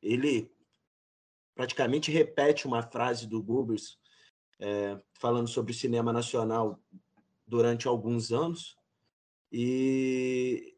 ele 0.00 0.48
praticamente 1.52 2.12
repete 2.12 2.64
uma 2.64 2.82
frase 2.82 3.26
do 3.26 3.42
Goebbels 3.42 3.98
é, 4.60 4.98
falando 5.14 5.48
sobre 5.48 5.72
o 5.72 5.74
cinema 5.74 6.12
nacional 6.12 6.80
durante 7.46 7.86
alguns 7.86 8.32
anos. 8.32 8.76
E 9.50 10.74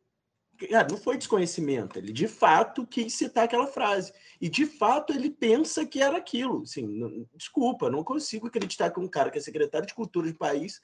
cara, 0.71 0.89
não 0.91 0.97
foi 0.97 1.19
desconhecimento, 1.19 1.99
ele 1.99 2.13
de 2.13 2.27
fato 2.27 2.87
quis 2.87 3.15
citar 3.15 3.45
aquela 3.45 3.67
frase. 3.67 4.13
E 4.41 4.49
de 4.49 4.67
fato 4.67 5.13
ele 5.13 5.31
pensa 5.31 5.85
que 5.85 6.01
era 6.01 6.17
aquilo. 6.17 6.63
Assim, 6.63 6.87
não, 6.87 7.27
desculpa, 7.35 7.91
não 7.91 8.03
consigo 8.03 8.47
acreditar 8.47 8.91
que 8.91 9.01
um 9.01 9.09
cara 9.09 9.31
que 9.31 9.39
é 9.39 9.41
secretário 9.41 9.87
de 9.87 9.95
cultura 9.95 10.31
do 10.31 10.39
país 10.39 10.81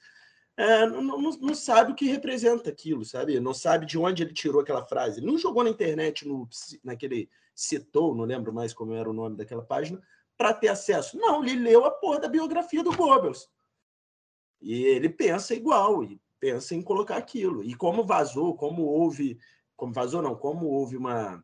é, 0.55 0.85
não, 0.85 1.01
não, 1.01 1.31
não, 1.31 1.55
sabe 1.55 1.91
o 1.91 1.95
que 1.95 2.05
representa 2.05 2.69
aquilo, 2.69 3.03
sabe? 3.03 3.39
Não 3.39 3.53
sabe 3.55 3.87
de 3.87 3.97
onde 3.97 4.21
ele 4.21 4.33
tirou 4.33 4.61
aquela 4.61 4.85
frase. 4.85 5.19
Ele 5.19 5.25
não 5.25 5.37
jogou 5.37 5.63
na 5.63 5.71
internet, 5.71 6.27
no, 6.27 6.47
naquele 6.83 7.27
citou, 7.55 8.13
não 8.15 8.23
lembro 8.23 8.53
mais 8.53 8.71
como 8.71 8.93
era 8.93 9.09
o 9.09 9.13
nome 9.13 9.35
daquela 9.35 9.63
página, 9.63 10.01
para 10.37 10.53
ter 10.53 10.69
acesso. 10.69 11.17
Não, 11.17 11.43
ele 11.43 11.55
leu 11.55 11.85
a 11.85 11.91
porra 11.91 12.19
da 12.19 12.27
biografia 12.27 12.83
do 12.83 12.95
Goebbels. 12.95 13.49
E 14.61 14.83
ele 14.85 15.09
pensa 15.09 15.53
igual, 15.53 16.03
e 16.03 16.19
pensa 16.39 16.73
em 16.75 16.81
colocar 16.81 17.17
aquilo. 17.17 17.63
E 17.63 17.75
como 17.75 18.05
vazou, 18.05 18.55
como 18.55 18.83
houve, 18.83 19.37
como 19.75 19.93
vazou 19.93 20.21
não, 20.21 20.35
como 20.35 20.67
houve 20.67 20.97
uma 20.97 21.43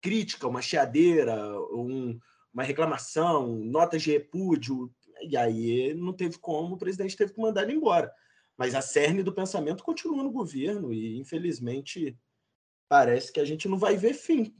crítica, 0.00 0.48
uma 0.48 0.60
chiadeira, 0.60 1.34
um, 1.70 2.18
uma 2.52 2.62
reclamação, 2.62 3.48
notas 3.48 4.02
de 4.02 4.12
repúdio, 4.12 4.92
e 5.22 5.36
aí 5.36 5.94
não 5.94 6.12
teve 6.12 6.38
como, 6.38 6.74
o 6.74 6.78
presidente 6.78 7.16
teve 7.16 7.32
que 7.32 7.40
mandar 7.40 7.62
ele 7.62 7.74
embora. 7.74 8.12
Mas 8.56 8.74
a 8.74 8.82
cerne 8.82 9.22
do 9.22 9.32
pensamento 9.32 9.82
continua 9.82 10.22
no 10.22 10.30
governo 10.30 10.92
e, 10.92 11.18
infelizmente, 11.18 12.16
parece 12.88 13.32
que 13.32 13.40
a 13.40 13.44
gente 13.44 13.68
não 13.68 13.78
vai 13.78 13.96
ver 13.96 14.14
fim. 14.14 14.54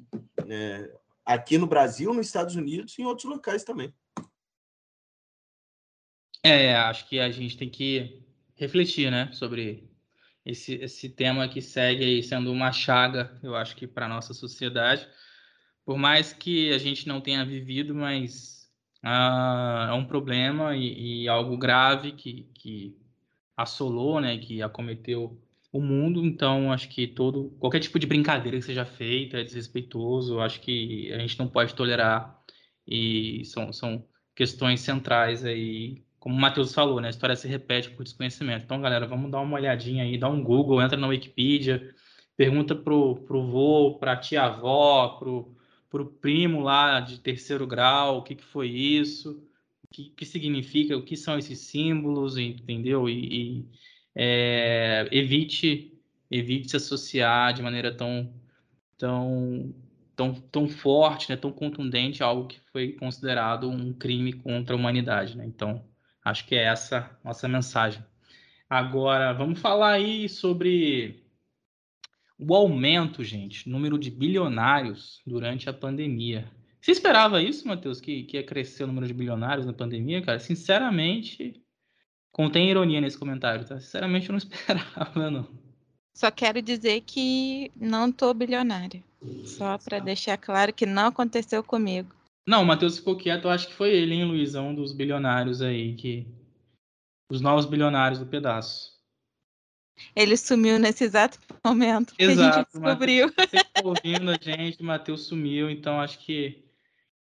Né? 0.45 0.91
Aqui 1.25 1.57
no 1.57 1.67
Brasil, 1.67 2.13
nos 2.13 2.27
Estados 2.27 2.55
Unidos 2.55 2.99
e 2.99 3.03
em 3.03 3.07
outros 3.07 3.31
locais 3.31 3.65
também. 3.65 3.93
É, 6.43 6.75
acho 6.77 7.09
que 7.09 7.19
a 7.19 7.31
gente 7.31 7.57
tem 7.57 7.71
que 7.71 8.23
refletir, 8.55 9.11
né, 9.11 9.33
sobre 9.33 9.89
esse, 10.45 10.75
esse 10.75 11.09
tema 11.09 11.49
que 11.49 11.63
segue 11.63 12.23
sendo 12.23 12.53
uma 12.53 12.71
chaga, 12.71 13.39
eu 13.43 13.57
acho 13.57 13.75
que 13.75 13.87
para 13.87 14.07
nossa 14.07 14.35
sociedade. 14.35 15.09
Por 15.85 15.97
mais 15.97 16.33
que 16.33 16.71
a 16.73 16.79
gente 16.79 17.09
não 17.09 17.21
tenha 17.21 17.45
vivido, 17.45 17.95
mas 17.95 18.71
ah, 19.03 19.89
é 19.91 19.93
um 19.95 20.07
problema 20.07 20.77
e, 20.77 21.25
e, 21.25 21.29
algo 21.29 21.57
grave 21.57 22.13
que, 22.13 22.51
que 22.55 22.97
assolou, 23.57 24.21
né, 24.21 24.39
que 24.39 24.63
acometeu 24.63 25.41
o 25.75 25.81
mundo, 25.81 26.25
então 26.25 26.73
acho 26.73 26.89
que 26.89 27.05
todo 27.05 27.51
qualquer 27.59 27.81
tipo 27.81 27.99
de 27.99 28.07
brincadeira 28.07 28.57
que 28.57 28.65
seja 28.65 28.85
feita 28.85 29.39
é 29.39 29.43
desrespeitoso, 29.43 30.39
acho 30.39 30.61
que 30.61 31.13
a 31.13 31.19
gente 31.19 31.37
não 31.37 31.49
pode 31.49 31.75
tolerar 31.75 32.41
e 32.87 33.45
são, 33.45 33.73
são 33.73 34.07
questões 34.37 34.83
centrais 34.83 35.45
aí, 35.45 36.05
como 36.21 36.37
o 36.37 36.41
Matheus 36.41 36.73
falou, 36.73 37.01
né, 37.01 37.09
a 37.09 37.11
história 37.11 37.35
se 37.35 37.49
repete 37.49 37.91
por 37.91 38.05
desconhecimento. 38.05 38.65
Então, 38.65 38.81
galera, 38.81 39.05
vamos 39.05 39.33
dar 39.33 39.41
uma 39.41 39.57
olhadinha 39.57 40.05
aí, 40.05 40.17
dá 40.17 40.29
um 40.29 40.45
Google, 40.45 40.81
entra 40.81 40.97
na 40.97 41.09
Wikipedia, 41.09 41.93
pergunta 42.37 42.77
pro 42.77 43.17
pro 43.27 43.45
vô, 43.45 43.99
pra 43.99 44.17
tia-avó, 44.17 45.17
pro 45.19 45.57
pro 45.91 46.07
primo 46.07 46.61
lá 46.61 47.01
de 47.01 47.19
terceiro 47.19 47.67
grau, 47.67 48.19
o 48.19 48.23
que 48.23 48.37
que 48.37 48.45
foi 48.45 48.69
isso? 48.69 49.43
O 49.83 49.89
que, 49.93 50.11
que 50.11 50.25
significa, 50.25 50.97
o 50.97 51.05
que 51.05 51.17
são 51.17 51.37
esses 51.37 51.59
símbolos, 51.61 52.37
entendeu? 52.39 53.09
E, 53.09 53.63
e 53.63 53.69
é, 54.15 55.09
evite 55.11 55.93
evite 56.31 56.71
se 56.71 56.77
associar 56.77 57.53
de 57.53 57.63
maneira 57.63 57.95
tão 57.95 58.33
tão 58.97 59.75
tão, 60.17 60.35
tão 60.35 60.69
forte, 60.69 61.31
né, 61.31 61.37
tão 61.37 61.53
contundente 61.53 62.23
a 62.23 62.27
algo 62.27 62.49
que 62.49 62.61
foi 62.73 62.93
considerado 62.93 63.69
um 63.69 63.93
crime 63.93 64.33
contra 64.33 64.75
a 64.75 64.79
humanidade, 64.79 65.37
né? 65.37 65.45
Então, 65.47 65.85
acho 66.25 66.47
que 66.47 66.55
é 66.55 66.65
essa 66.65 67.19
nossa 67.25 67.49
mensagem. 67.49 68.05
Agora, 68.69 69.33
vamos 69.33 69.61
falar 69.61 69.93
aí 69.93 70.29
sobre 70.29 71.25
o 72.39 72.55
aumento, 72.55 73.23
gente, 73.23 73.69
número 73.69 73.99
de 73.99 74.11
bilionários 74.11 75.21
durante 75.27 75.69
a 75.69 75.73
pandemia. 75.73 76.51
Você 76.81 76.91
esperava 76.91 77.43
isso, 77.43 77.67
Matheus, 77.67 78.01
que, 78.01 78.25
que 78.25 78.37
ia 78.37 78.45
crescer 78.45 78.85
o 78.85 78.87
número 78.87 79.07
de 79.07 79.15
bilionários 79.15 79.67
na 79.67 79.73
pandemia, 79.73 80.23
cara? 80.23 80.39
Sinceramente, 80.39 81.63
Contém 82.35 82.69
ironia 82.69 83.01
nesse 83.01 83.17
comentário, 83.17 83.65
tá? 83.65 83.79
Sinceramente, 83.79 84.29
eu 84.29 84.33
não 84.33 84.39
esperava, 84.43 85.31
não. 85.31 85.49
Só 86.13 86.33
quero 86.33 86.61
dizer 86.61 87.01
que 87.03 87.71
não 87.77 88.11
tô 88.11 88.35
bilionária. 88.35 89.01
Só 89.45 89.79
para 89.79 90.01
deixar 90.01 90.37
claro 90.37 90.73
que 90.73 90.85
não 90.85 91.07
aconteceu 91.07 91.63
comigo. 91.63 92.13
Não, 92.47 92.63
o 92.63 92.67
Matheus 92.67 92.99
ficou 92.99 93.17
quieto, 93.17 93.45
eu 93.45 93.51
acho 93.51 93.69
que 93.69 93.75
foi 93.75 93.91
ele, 93.91 94.15
hein, 94.15 94.25
Luizão, 94.25 94.71
um 94.71 94.75
dos 94.75 94.93
bilionários 94.93 95.63
aí, 95.63 95.95
que. 95.95 96.27
Os 97.31 97.41
novos 97.41 97.67
bilionários 97.67 98.19
do 98.19 98.27
pedaço. 98.27 98.93
Ele 100.15 100.37
sumiu 100.37 100.79
nesse 100.79 101.05
exato 101.05 101.39
momento 101.65 102.15
que 102.17 102.23
exato, 102.23 102.41
a 102.41 102.53
gente 102.53 102.67
descobriu. 102.73 103.29
Você 103.29 103.65
tá 103.65 103.83
ouvindo 103.85 104.31
a 104.31 104.39
gente, 104.41 104.83
o 104.83 104.85
Matheus 104.85 105.27
sumiu, 105.27 105.71
então 105.71 106.01
acho 106.01 106.19
que 106.19 106.65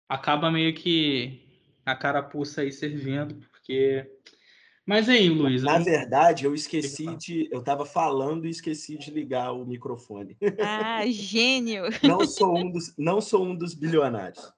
acaba 0.09 0.51
meio 0.51 0.75
que 0.75 1.41
a 1.85 1.95
carapuça 1.95 2.63
aí 2.63 2.73
servindo, 2.73 3.35
porque 3.53 4.11
mas 4.87 5.09
aí, 5.09 5.29
Luiz. 5.29 5.63
Na 5.63 5.79
verdade, 5.79 6.45
eu 6.45 6.55
esqueci 6.55 7.17
de. 7.17 7.49
Eu 7.51 7.61
estava 7.61 7.85
falando 7.85 8.47
e 8.47 8.51
esqueci 8.51 8.97
de 8.97 9.11
ligar 9.11 9.53
o 9.53 9.67
microfone. 9.67 10.37
Ah, 10.61 11.05
gênio! 11.07 11.85
não, 12.03 12.27
sou 12.27 12.57
um 12.57 12.71
dos, 12.71 12.95
não 12.97 13.21
sou 13.21 13.45
um 13.45 13.55
dos 13.55 13.75
bilionários. 13.75 14.53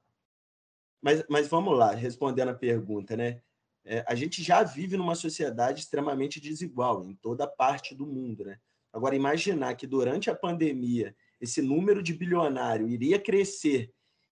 Mas, 1.00 1.24
mas 1.30 1.48
vamos 1.48 1.76
lá, 1.76 1.94
respondendo 1.94 2.48
a 2.48 2.54
pergunta, 2.54 3.16
né? 3.16 3.40
É, 3.84 4.04
a 4.06 4.14
gente 4.14 4.42
já 4.42 4.62
vive 4.62 4.96
numa 4.98 5.14
sociedade 5.14 5.80
extremamente 5.80 6.38
desigual 6.38 7.04
em 7.06 7.14
toda 7.14 7.46
parte 7.46 7.94
do 7.94 8.06
mundo, 8.06 8.44
né? 8.44 8.58
Agora, 8.92 9.16
imaginar 9.16 9.74
que 9.76 9.86
durante 9.86 10.28
a 10.28 10.34
pandemia 10.34 11.16
esse 11.40 11.62
número 11.62 12.02
de 12.02 12.12
bilionário 12.12 12.88
iria 12.88 13.18
crescer 13.18 13.92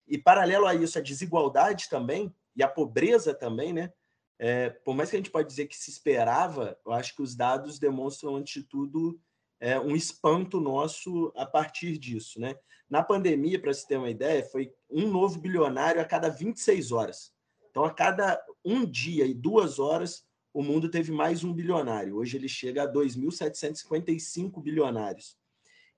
e, 0.08 0.18
paralelo 0.18 0.66
a 0.66 0.74
isso, 0.74 0.98
a 0.98 1.02
desigualdade 1.02 1.88
também 1.88 2.34
e 2.56 2.62
a 2.62 2.68
pobreza 2.68 3.34
também, 3.34 3.72
né? 3.72 3.92
É, 4.38 4.70
por 4.70 4.94
mais 4.94 5.10
que 5.10 5.16
a 5.16 5.18
gente 5.18 5.30
pode 5.30 5.48
dizer 5.48 5.66
que 5.66 5.76
se 5.76 5.90
esperava, 5.90 6.78
eu 6.84 6.92
acho 6.92 7.14
que 7.14 7.22
os 7.22 7.34
dados 7.34 7.78
demonstram, 7.78 8.36
antes 8.36 8.62
de 8.62 8.68
tudo, 8.68 9.20
é, 9.60 9.78
um 9.78 9.94
espanto 9.94 10.60
nosso 10.60 11.32
a 11.36 11.46
partir 11.46 11.96
disso. 11.98 12.40
Né? 12.40 12.56
Na 12.88 13.02
pandemia, 13.02 13.60
para 13.60 13.72
se 13.72 13.86
ter 13.86 13.96
uma 13.96 14.10
ideia, 14.10 14.44
foi 14.44 14.72
um 14.90 15.08
novo 15.08 15.38
bilionário 15.38 16.00
a 16.00 16.04
cada 16.04 16.28
26 16.28 16.92
horas. 16.92 17.32
Então, 17.70 17.84
a 17.84 17.92
cada 17.92 18.40
um 18.64 18.84
dia 18.84 19.26
e 19.26 19.34
duas 19.34 19.78
horas, 19.78 20.24
o 20.52 20.62
mundo 20.62 20.88
teve 20.88 21.10
mais 21.10 21.42
um 21.42 21.52
bilionário. 21.52 22.16
Hoje 22.16 22.36
ele 22.36 22.48
chega 22.48 22.84
a 22.84 22.92
2.755 22.92 24.62
bilionários. 24.62 25.36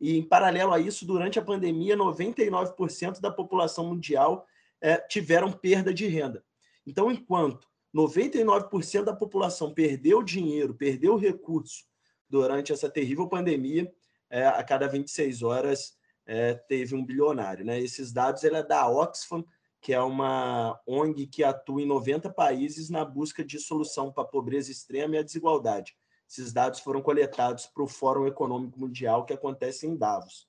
E, 0.01 0.17
em 0.17 0.23
paralelo 0.23 0.73
a 0.73 0.81
isso, 0.81 1.07
durante 1.07 1.39
a 1.39 1.43
pandemia, 1.43 1.97
99% 1.97 3.21
da 3.21 3.31
população 3.31 3.89
mundial 3.89 4.47
é, 4.81 4.97
tiveram 4.97 5.51
perda 5.51 5.93
de 5.93 6.07
renda. 6.07 6.45
Então, 6.87 7.11
enquanto 7.11 7.67
99% 7.97 9.05
da 9.05 9.17
população 9.17 9.73
perdeu 9.73 10.23
dinheiro, 10.23 10.75
perdeu 10.75 11.17
recurso 11.17 11.85
durante 12.29 12.73
essa 12.73 12.91
terrível 12.91 13.27
pandemia, 13.27 13.91
é, 14.29 14.47
a 14.47 14.63
cada 14.63 14.87
26 14.87 15.43
horas 15.43 15.97
é, 16.27 16.55
teve 16.55 16.95
um 16.95 17.05
bilionário. 17.05 17.65
Né? 17.65 17.81
Esses 17.81 18.13
dados 18.13 18.45
ele 18.45 18.57
é 18.57 18.63
da 18.63 18.87
Oxfam, 18.89 19.45
que 19.81 19.95
é 19.95 20.01
uma 20.01 20.79
ONG 20.87 21.27
que 21.27 21.45
atua 21.45 21.81
em 21.81 21.87
90 21.87 22.29
países 22.31 22.91
na 22.91 23.05
busca 23.05 23.45
de 23.45 23.59
solução 23.59 24.13
para 24.13 24.25
a 24.25 24.27
pobreza 24.27 24.71
extrema 24.71 25.15
e 25.15 25.19
a 25.19 25.23
desigualdade. 25.23 25.97
Esses 26.29 26.53
dados 26.53 26.81
foram 26.81 27.01
coletados 27.01 27.67
para 27.67 27.85
o 27.85 27.89
Fórum 27.89 28.27
Econômico 28.27 28.79
Mundial 28.79 29.25
que 29.25 29.33
acontece 29.33 29.87
em 29.87 29.97
Davos. 29.97 30.49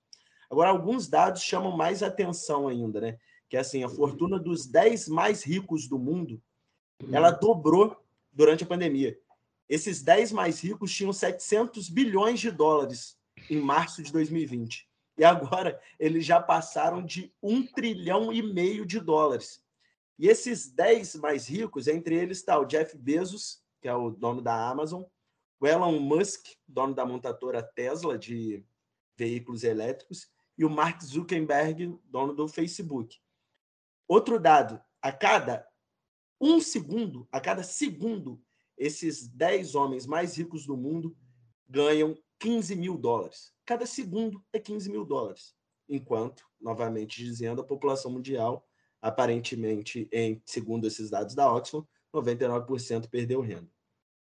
Agora, 0.49 0.69
alguns 0.69 1.07
dados 1.07 1.43
chamam 1.43 1.75
mais 1.77 2.01
atenção 2.01 2.67
ainda, 2.67 2.99
né? 2.99 3.17
Que 3.47 3.57
é 3.57 3.59
assim, 3.59 3.83
a 3.83 3.89
fortuna 3.89 4.39
dos 4.39 4.65
10 4.65 5.07
mais 5.09 5.43
ricos 5.43 5.87
do 5.87 5.99
mundo, 5.99 6.41
ela 7.11 7.31
dobrou 7.31 7.95
durante 8.31 8.63
a 8.63 8.67
pandemia. 8.67 9.19
Esses 9.69 10.01
10 10.01 10.31
mais 10.31 10.61
ricos 10.61 10.93
tinham 10.93 11.11
700 11.11 11.89
bilhões 11.89 12.39
de 12.39 12.51
dólares 12.51 13.17
em 13.49 13.59
março 13.59 14.01
de 14.01 14.11
2020. 14.11 14.87
E 15.17 15.25
agora 15.25 15.81
eles 15.99 16.25
já 16.25 16.39
passaram 16.39 17.03
de 17.03 17.33
um 17.41 17.65
trilhão 17.65 18.31
e 18.31 18.41
meio 18.41 18.85
de 18.85 18.99
dólares. 18.99 19.63
E 20.17 20.27
esses 20.27 20.69
10 20.69 21.15
mais 21.15 21.47
ricos, 21.47 21.87
entre 21.87 22.15
eles 22.15 22.39
está 22.39 22.57
o 22.59 22.65
Jeff 22.65 22.97
Bezos, 22.97 23.61
que 23.81 23.87
é 23.87 23.93
o 23.93 24.09
dono 24.09 24.41
da 24.41 24.69
Amazon, 24.69 25.03
o 25.59 25.67
Elon 25.67 25.99
Musk, 25.99 26.45
dono 26.67 26.93
da 26.93 27.05
montadora 27.05 27.61
Tesla 27.61 28.17
de 28.17 28.63
veículos 29.15 29.63
elétricos, 29.63 30.29
e 30.57 30.65
o 30.65 30.69
Mark 30.69 31.01
Zuckerberg, 31.03 31.99
dono 32.05 32.33
do 32.33 32.47
Facebook. 32.47 33.19
Outro 34.07 34.39
dado, 34.39 34.81
a 35.01 35.11
cada 35.11 35.67
um 36.39 36.59
segundo, 36.59 37.27
a 37.31 37.39
cada 37.39 37.63
segundo, 37.63 38.41
esses 38.77 39.27
10 39.27 39.75
homens 39.75 40.05
mais 40.05 40.37
ricos 40.37 40.65
do 40.65 40.77
mundo 40.77 41.15
ganham 41.67 42.15
15 42.39 42.75
mil 42.75 42.97
dólares. 42.97 43.51
Cada 43.65 43.85
segundo 43.85 44.43
é 44.53 44.59
15 44.59 44.89
mil 44.89 45.03
dólares. 45.03 45.55
Enquanto, 45.89 46.43
novamente 46.61 47.23
dizendo, 47.23 47.61
a 47.61 47.65
população 47.65 48.11
mundial, 48.11 48.67
aparentemente, 49.01 50.07
em 50.11 50.41
segundo 50.45 50.85
esses 50.85 51.09
dados 51.09 51.33
da 51.33 51.51
Oxfam, 51.51 51.85
99% 52.13 53.09
perdeu 53.09 53.41
renda. 53.41 53.69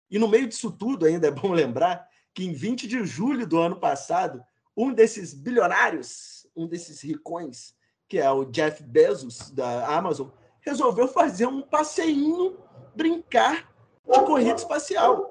E 0.10 0.18
no 0.18 0.28
meio 0.28 0.48
disso 0.48 0.72
tudo, 0.72 1.06
ainda 1.06 1.28
é 1.28 1.32
bom 1.32 1.52
lembrar 1.54 2.08
que 2.34 2.44
em 2.44 2.54
20 2.54 2.88
de 2.88 3.06
julho 3.06 3.46
do 3.46 3.60
ano 3.60 3.80
passado, 3.80 4.42
um 4.76 4.94
desses 4.94 5.34
bilionários, 5.34 6.48
um 6.56 6.68
desses 6.68 7.02
ricões, 7.02 7.76
que 8.08 8.18
é 8.18 8.32
o 8.32 8.46
Jeff 8.46 8.82
Bezos 8.84 9.52
da 9.52 9.88
Amazon, 9.96 10.30
resolveu 10.70 11.08
fazer 11.08 11.48
um 11.48 11.62
passeinho, 11.62 12.58
brincar 12.96 13.74
de 14.06 14.20
corrida 14.26 14.56
espacial. 14.56 15.28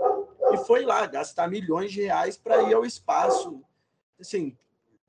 E 0.52 0.56
foi 0.58 0.84
lá 0.84 1.06
gastar 1.06 1.48
milhões 1.48 1.92
de 1.92 2.02
reais 2.02 2.36
para 2.36 2.62
ir 2.62 2.74
ao 2.74 2.84
espaço. 2.84 3.62
Assim, 4.18 4.56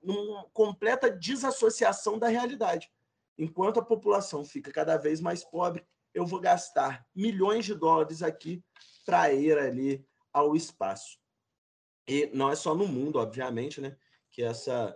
numa 0.02 0.46
completa 0.54 1.10
desassociação 1.10 2.18
da 2.18 2.28
realidade. 2.28 2.92
Enquanto 3.38 3.80
a 3.80 3.86
população 3.86 4.44
fica 4.44 4.72
cada 4.72 4.98
vez 4.98 5.20
mais 5.20 5.44
pobre, 5.44 5.86
eu 6.14 6.26
vou 6.26 6.40
gastar 6.40 7.06
milhões 7.16 7.66
de 7.66 7.74
dólares 7.74 8.22
aqui 8.22 8.64
para 9.06 9.34
ir 9.34 9.58
ali 9.58 10.06
ao 10.32 10.56
espaço. 10.56 11.18
E 12.08 12.30
não 12.34 12.52
é 12.52 12.56
só 12.56 12.76
no 12.76 12.88
mundo, 12.88 13.20
obviamente, 13.20 13.80
né, 13.80 13.96
que 14.32 14.44
essa, 14.44 14.96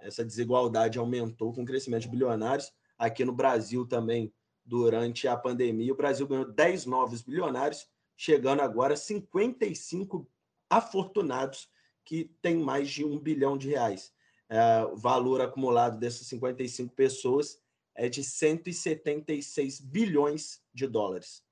essa 0.00 0.24
desigualdade 0.24 0.98
aumentou 0.98 1.52
com 1.52 1.62
o 1.62 1.66
crescimento 1.66 2.02
de 2.02 2.08
bilionários. 2.08 2.72
Aqui 2.98 3.24
no 3.24 3.32
Brasil 3.32 3.86
também, 3.86 4.32
durante 4.66 5.28
a 5.28 5.36
pandemia, 5.36 5.92
o 5.92 5.96
Brasil 5.96 6.26
ganhou 6.26 6.44
10 6.44 6.86
novos 6.86 7.22
bilionários, 7.22 7.88
chegando 8.16 8.60
agora 8.60 8.94
a 8.94 8.96
55 8.96 10.28
afortunados 10.68 11.70
que 12.04 12.24
têm 12.42 12.56
mais 12.56 12.90
de 12.90 13.04
um 13.04 13.18
bilhão 13.18 13.56
de 13.56 13.68
reais. 13.68 14.12
É, 14.48 14.84
o 14.84 14.96
valor 14.96 15.40
acumulado 15.40 15.98
dessas 15.98 16.26
55 16.26 16.94
pessoas 16.94 17.60
é 17.94 18.08
de 18.08 18.22
176 18.22 19.80
bilhões 19.80 20.60
de 20.74 20.86
dólares. 20.86 21.44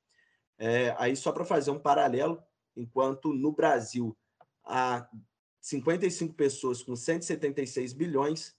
É, 0.59 0.95
aí, 0.99 1.17
só 1.17 1.33
para 1.33 1.45
fazer 1.45 1.71
um 1.71 1.79
paralelo, 1.79 2.43
enquanto 2.77 3.33
no 3.33 3.53
Brasil 3.53 4.17
há 4.65 5.09
55 5.61 6.35
pessoas 6.35 6.83
com 6.83 6.95
176 6.95 7.93
bilhões, 7.93 8.55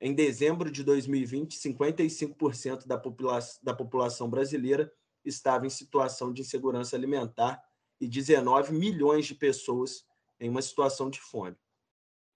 em 0.00 0.14
dezembro 0.14 0.70
de 0.70 0.84
2020, 0.84 1.58
55% 1.58 2.86
da, 2.86 2.96
popula 2.98 3.38
da 3.62 3.74
população 3.74 4.30
brasileira 4.30 4.92
estava 5.24 5.66
em 5.66 5.70
situação 5.70 6.32
de 6.32 6.42
insegurança 6.42 6.96
alimentar 6.96 7.62
e 8.00 8.06
19 8.06 8.72
milhões 8.72 9.26
de 9.26 9.34
pessoas 9.34 10.04
em 10.38 10.48
uma 10.48 10.62
situação 10.62 11.10
de 11.10 11.20
fome. 11.20 11.56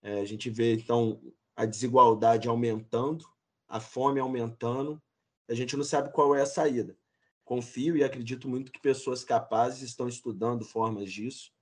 É, 0.02 0.20
a 0.20 0.24
gente 0.24 0.50
vê, 0.50 0.74
então, 0.74 1.22
a 1.54 1.64
desigualdade 1.64 2.48
aumentando, 2.48 3.24
a 3.68 3.78
fome 3.78 4.18
aumentando, 4.18 5.00
a 5.48 5.54
gente 5.54 5.76
não 5.76 5.84
sabe 5.84 6.12
qual 6.12 6.34
é 6.34 6.42
a 6.42 6.46
saída 6.46 6.96
confio 7.52 7.96
e 7.96 8.04
acredito 8.04 8.48
muito 8.48 8.72
que 8.72 8.80
pessoas 8.80 9.24
capazes 9.24 9.82
estão 9.82 10.08
estudando 10.08 10.64
formas 10.64 11.12
disso, 11.12 11.52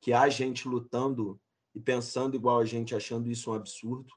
que 0.00 0.12
há 0.12 0.28
gente 0.28 0.68
lutando 0.68 1.40
e 1.74 1.80
pensando 1.80 2.36
igual 2.36 2.60
a 2.60 2.64
gente, 2.64 2.94
achando 2.94 3.28
isso 3.28 3.50
um 3.50 3.54
absurdo. 3.54 4.12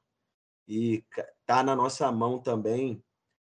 E 0.68 1.04
tá 1.46 1.62
na 1.64 1.76
nossa 1.76 2.12
mão 2.12 2.40
também 2.40 3.04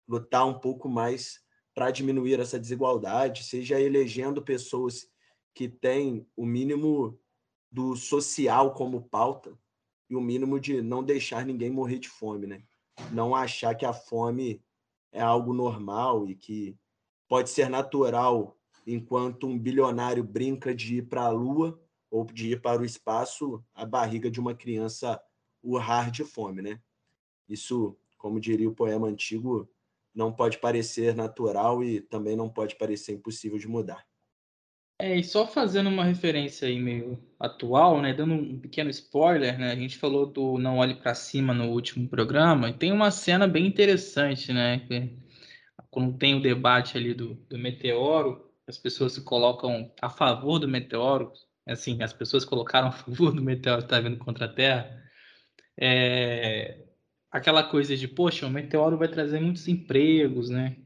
lutar 0.09 0.47
um 0.47 0.59
pouco 0.59 0.89
mais 0.89 1.43
para 1.75 1.91
diminuir 1.91 2.39
essa 2.39 2.59
desigualdade, 2.59 3.45
seja 3.45 3.81
elegendo 3.81 4.43
pessoas 4.43 5.09
que 5.55 5.69
têm 5.69 6.27
o 6.37 6.45
mínimo 6.45 7.19
do 7.71 7.97
social 7.97 8.73
como 8.75 9.09
pauta 9.09 9.57
e 10.09 10.15
o 10.15 10.21
mínimo 10.21 10.61
de 10.61 10.81
não 10.83 11.03
deixar 11.03 11.45
ninguém 11.45 11.71
morrer 11.71 11.99
de 11.99 12.09
fome, 12.09 12.47
né? 12.47 12.63
Não 13.11 13.35
achar 13.35 13.75
que 13.75 13.85
a 13.85 13.93
fome 13.93 14.63
é 15.11 15.21
algo 15.21 15.53
normal 15.53 16.29
e 16.29 16.35
que 16.35 16.77
pode 17.29 17.51
ser 17.51 17.69
natural 17.69 18.57
enquanto 18.87 19.47
um 19.47 19.59
bilionário 19.59 20.23
brinca 20.23 20.75
de 20.75 20.97
ir 20.97 21.03
para 21.09 21.23
a 21.23 21.31
Lua 21.31 21.81
ou 22.11 22.25
de 22.27 22.53
ir 22.53 22.61
para 22.61 22.81
o 22.81 22.85
espaço, 22.85 23.65
a 23.75 23.85
barriga 23.85 24.31
de 24.31 24.39
uma 24.39 24.55
criança 24.55 25.21
urrar 25.63 26.11
de 26.11 26.25
fome, 26.25 26.63
né? 26.63 26.81
Isso, 27.49 27.97
como 28.19 28.41
diria 28.41 28.69
o 28.69 28.75
poema 28.75 29.09
antigo, 29.09 29.69
não 30.15 30.33
pode 30.33 30.59
parecer 30.59 31.15
natural 31.15 31.83
e 31.83 32.01
também 32.01 32.37
não 32.37 32.49
pode 32.49 32.77
parecer 32.77 33.13
impossível 33.13 33.59
de 33.59 33.67
mudar. 33.67 34.07
É, 35.01 35.17
e 35.17 35.25
só 35.25 35.45
fazendo 35.45 35.89
uma 35.89 36.05
referência 36.05 36.69
aí 36.69 36.79
meio 36.79 37.19
atual, 37.39 38.01
né, 38.01 38.15
dando 38.15 38.35
um 38.35 38.61
pequeno 38.61 38.89
spoiler, 38.91 39.59
né, 39.59 39.73
a 39.73 39.77
gente 39.77 39.99
falou 39.99 40.25
do 40.25 40.57
Não 40.57 40.79
Olhe 40.79 40.95
para 40.95 41.15
Cima 41.15 41.53
no 41.53 41.71
último 41.71 42.09
programa, 42.09 42.71
e 42.71 42.75
tem 42.75 42.93
uma 42.93 43.11
cena 43.11 43.49
bem 43.49 43.67
interessante, 43.67 44.53
né, 44.53 44.87
quando 45.91 46.17
tem 46.17 46.37
o 46.37 46.43
debate 46.43 46.97
ali 46.97 47.13
do, 47.13 47.35
do 47.35 47.59
meteoro, 47.59 48.49
as 48.69 48.79
pessoas 48.79 49.13
se 49.13 49.25
colocam 49.25 49.93
a 50.01 50.09
favor 50.09 50.61
do 50.61 50.69
meteoro, 50.69 51.33
assim, 51.67 52.01
as 52.01 52.13
pessoas 52.13 52.45
colocaram 52.45 52.89
a 52.89 52.93
favor 52.93 53.33
do 53.33 53.43
meteoro 53.43 53.79
que 53.79 53.87
está 53.87 53.99
vindo 53.99 54.17
contra 54.19 54.47
a 54.47 54.53
Terra, 54.53 55.03
é, 55.77 56.85
aquela 57.35 57.65
coisa 57.65 57.97
de, 57.97 58.07
poxa, 58.07 58.47
o 58.47 58.51
meteoro 58.51 58.97
vai 58.97 59.09
trazer 59.09 59.41
muitos 59.41 59.67
empregos, 59.67 60.49
né? 60.49 60.77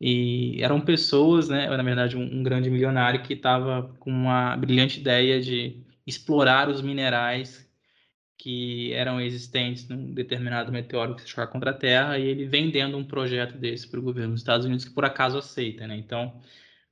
E 0.00 0.60
eram 0.60 0.80
pessoas, 0.80 1.48
né? 1.48 1.68
Na 1.68 1.82
verdade, 1.82 2.16
um, 2.16 2.40
um 2.40 2.42
grande 2.42 2.68
milionário 2.68 3.22
que 3.22 3.34
estava 3.34 3.84
com 4.00 4.10
uma 4.10 4.56
brilhante 4.56 4.98
ideia 5.00 5.40
de 5.40 5.80
explorar 6.04 6.68
os 6.68 6.82
minerais 6.82 7.70
que 8.36 8.92
eram 8.94 9.20
existentes 9.20 9.88
num 9.88 10.12
determinado 10.12 10.72
meteoro 10.72 11.14
que 11.14 11.22
se 11.22 11.28
chocar 11.28 11.46
contra 11.46 11.70
a 11.70 11.74
Terra 11.74 12.18
e 12.18 12.26
ele 12.26 12.46
vendendo 12.46 12.98
um 12.98 13.04
projeto 13.04 13.56
desse 13.56 13.88
para 13.88 14.00
o 14.00 14.02
governo 14.02 14.32
dos 14.32 14.40
Estados 14.40 14.66
Unidos 14.66 14.84
que 14.84 14.92
por 14.92 15.04
acaso 15.04 15.38
aceita, 15.38 15.86
né? 15.86 15.96
Então, 15.96 16.42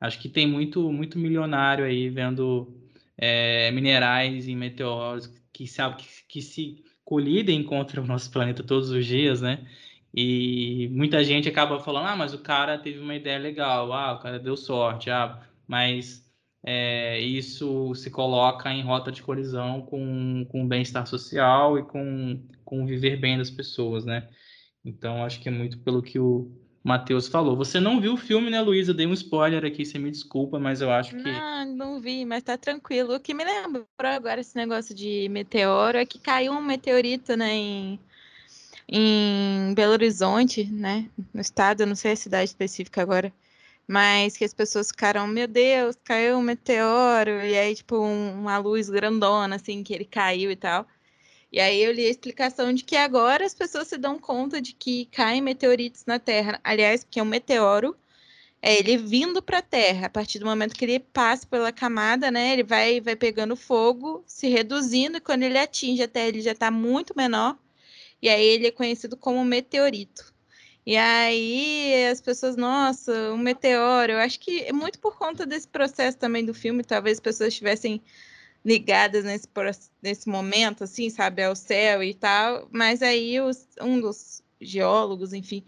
acho 0.00 0.20
que 0.20 0.28
tem 0.28 0.46
muito 0.46 0.92
muito 0.92 1.18
milionário 1.18 1.84
aí 1.84 2.08
vendo 2.08 2.72
é, 3.18 3.72
minerais 3.72 4.46
e 4.46 4.54
meteoros 4.54 5.26
que 5.52 5.66
se, 5.66 5.82
que, 5.96 6.06
que 6.28 6.42
se 6.42 6.84
colidem 7.10 7.64
contra 7.64 8.00
o 8.00 8.06
nosso 8.06 8.30
planeta 8.30 8.62
todos 8.62 8.90
os 8.90 9.04
dias, 9.04 9.40
né? 9.42 9.66
E 10.14 10.88
muita 10.92 11.24
gente 11.24 11.48
acaba 11.48 11.80
falando, 11.80 12.06
ah, 12.06 12.16
mas 12.16 12.32
o 12.32 12.38
cara 12.38 12.78
teve 12.78 13.00
uma 13.00 13.16
ideia 13.16 13.36
legal, 13.36 13.92
ah, 13.92 14.12
o 14.14 14.20
cara 14.20 14.38
deu 14.38 14.56
sorte, 14.56 15.10
ah, 15.10 15.40
mas 15.66 16.24
é, 16.64 17.18
isso 17.18 17.92
se 17.96 18.10
coloca 18.12 18.72
em 18.72 18.82
rota 18.82 19.10
de 19.10 19.22
colisão 19.22 19.82
com, 19.82 20.46
com 20.48 20.64
o 20.64 20.68
bem-estar 20.68 21.04
social 21.04 21.76
e 21.80 21.82
com, 21.82 22.46
com 22.64 22.84
o 22.84 22.86
viver 22.86 23.16
bem 23.16 23.36
das 23.36 23.50
pessoas, 23.50 24.04
né? 24.04 24.28
Então, 24.84 25.24
acho 25.24 25.40
que 25.40 25.48
é 25.48 25.52
muito 25.52 25.78
pelo 25.80 26.02
que 26.02 26.18
o, 26.20 26.48
Matheus 26.82 27.28
falou. 27.28 27.56
Você 27.56 27.78
não 27.78 28.00
viu 28.00 28.14
o 28.14 28.16
filme, 28.16 28.50
né, 28.50 28.60
Luísa? 28.60 28.94
Dei 28.94 29.06
um 29.06 29.12
spoiler 29.12 29.64
aqui, 29.64 29.84
você 29.84 29.98
me 29.98 30.10
desculpa, 30.10 30.58
mas 30.58 30.80
eu 30.80 30.90
acho 30.90 31.14
que. 31.14 31.22
Não, 31.22 31.66
não 31.76 32.00
vi, 32.00 32.24
mas 32.24 32.42
tá 32.42 32.56
tranquilo. 32.56 33.14
O 33.14 33.20
que 33.20 33.34
me 33.34 33.44
lembrou 33.44 33.86
agora 33.98 34.40
esse 34.40 34.56
negócio 34.56 34.94
de 34.94 35.28
meteoro 35.28 35.98
é 35.98 36.06
que 36.06 36.18
caiu 36.18 36.52
um 36.52 36.62
meteorito, 36.62 37.36
né, 37.36 37.52
em, 37.52 38.00
em 38.88 39.74
Belo 39.74 39.92
Horizonte, 39.92 40.64
né, 40.64 41.06
no 41.34 41.40
estado, 41.40 41.82
eu 41.82 41.86
não 41.86 41.94
sei 41.94 42.12
a 42.12 42.16
cidade 42.16 42.50
específica 42.50 43.02
agora, 43.02 43.30
mas 43.86 44.36
que 44.36 44.44
as 44.44 44.54
pessoas 44.54 44.88
ficaram, 44.88 45.26
meu 45.26 45.46
Deus, 45.46 45.96
caiu 46.02 46.38
um 46.38 46.42
meteoro, 46.42 47.30
e 47.44 47.58
aí, 47.58 47.74
tipo, 47.74 47.98
um, 47.98 48.40
uma 48.40 48.56
luz 48.56 48.88
grandona, 48.88 49.56
assim, 49.56 49.82
que 49.82 49.92
ele 49.92 50.04
caiu 50.06 50.50
e 50.50 50.56
tal. 50.56 50.86
E 51.52 51.58
aí 51.58 51.82
eu 51.82 51.92
li 51.92 52.06
a 52.06 52.10
explicação 52.10 52.72
de 52.72 52.84
que 52.84 52.96
agora 52.96 53.44
as 53.44 53.54
pessoas 53.54 53.88
se 53.88 53.98
dão 53.98 54.18
conta 54.18 54.60
de 54.60 54.72
que 54.72 55.06
caem 55.06 55.40
meteoritos 55.40 56.04
na 56.06 56.18
Terra. 56.18 56.60
Aliás, 56.62 57.02
porque 57.02 57.18
é 57.18 57.22
um 57.22 57.26
meteoro, 57.26 57.96
é 58.62 58.78
ele 58.78 58.96
vindo 58.96 59.42
para 59.42 59.58
a 59.58 59.62
Terra. 59.62 60.06
A 60.06 60.10
partir 60.10 60.38
do 60.38 60.46
momento 60.46 60.74
que 60.74 60.84
ele 60.84 61.00
passa 61.00 61.46
pela 61.46 61.72
camada, 61.72 62.30
né, 62.30 62.52
ele 62.52 62.62
vai, 62.62 63.00
vai 63.00 63.16
pegando 63.16 63.56
fogo, 63.56 64.22
se 64.26 64.48
reduzindo, 64.48 65.16
e 65.18 65.20
quando 65.20 65.42
ele 65.42 65.58
atinge 65.58 66.02
a 66.02 66.08
Terra, 66.08 66.28
ele 66.28 66.42
já 66.42 66.52
está 66.52 66.70
muito 66.70 67.14
menor. 67.16 67.58
E 68.22 68.28
aí 68.28 68.44
ele 68.44 68.66
é 68.68 68.70
conhecido 68.70 69.16
como 69.16 69.44
meteorito. 69.44 70.32
E 70.86 70.96
aí 70.96 72.06
as 72.10 72.20
pessoas, 72.20 72.56
nossa, 72.56 73.12
um 73.32 73.38
meteoro. 73.38 74.12
Eu 74.12 74.18
acho 74.18 74.38
que 74.40 74.62
é 74.64 74.72
muito 74.72 74.98
por 74.98 75.16
conta 75.18 75.46
desse 75.46 75.68
processo 75.68 76.18
também 76.18 76.44
do 76.44 76.54
filme, 76.54 76.84
talvez 76.84 77.18
as 77.18 77.20
pessoas 77.20 77.48
estivessem 77.48 78.02
ligadas 78.64 79.24
nesse, 79.24 79.48
nesse 80.02 80.28
momento, 80.28 80.84
assim, 80.84 81.08
sabe, 81.10 81.42
ao 81.42 81.56
céu 81.56 82.02
e 82.02 82.14
tal. 82.14 82.68
Mas 82.70 83.02
aí 83.02 83.40
os, 83.40 83.66
um 83.80 84.00
dos 84.00 84.42
geólogos, 84.60 85.32
enfim, 85.32 85.64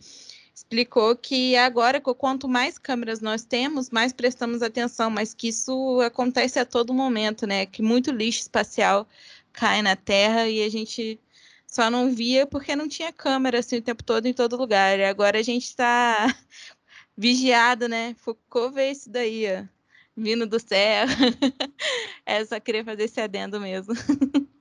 explicou 0.54 1.16
que 1.16 1.56
agora, 1.56 2.00
quanto 2.00 2.48
mais 2.48 2.78
câmeras 2.78 3.20
nós 3.20 3.44
temos, 3.44 3.90
mais 3.90 4.12
prestamos 4.12 4.62
atenção, 4.62 5.10
mas 5.10 5.34
que 5.34 5.48
isso 5.48 6.00
acontece 6.02 6.58
a 6.58 6.66
todo 6.66 6.94
momento, 6.94 7.46
né? 7.46 7.66
Que 7.66 7.82
muito 7.82 8.10
lixo 8.10 8.40
espacial 8.42 9.08
cai 9.52 9.82
na 9.82 9.96
Terra 9.96 10.48
e 10.48 10.62
a 10.62 10.68
gente 10.68 11.18
só 11.66 11.90
não 11.90 12.12
via 12.12 12.46
porque 12.46 12.76
não 12.76 12.88
tinha 12.88 13.12
câmera 13.12 13.58
assim 13.60 13.78
o 13.78 13.82
tempo 13.82 14.02
todo 14.04 14.26
em 14.26 14.34
todo 14.34 14.56
lugar. 14.56 14.98
E 14.98 15.04
agora 15.04 15.38
a 15.38 15.42
gente 15.42 15.64
está 15.64 16.34
vigiado, 17.16 17.88
né? 17.88 18.14
Foucault 18.18 18.74
vê 18.74 18.90
isso 18.90 19.10
daí, 19.10 19.46
ó 19.46 19.81
vindo 20.16 20.46
do 20.46 20.58
céu. 20.58 21.06
é, 22.26 22.44
só 22.44 22.58
queria 22.60 22.84
fazer 22.84 23.04
esse 23.04 23.20
adendo 23.20 23.60
mesmo. 23.60 23.94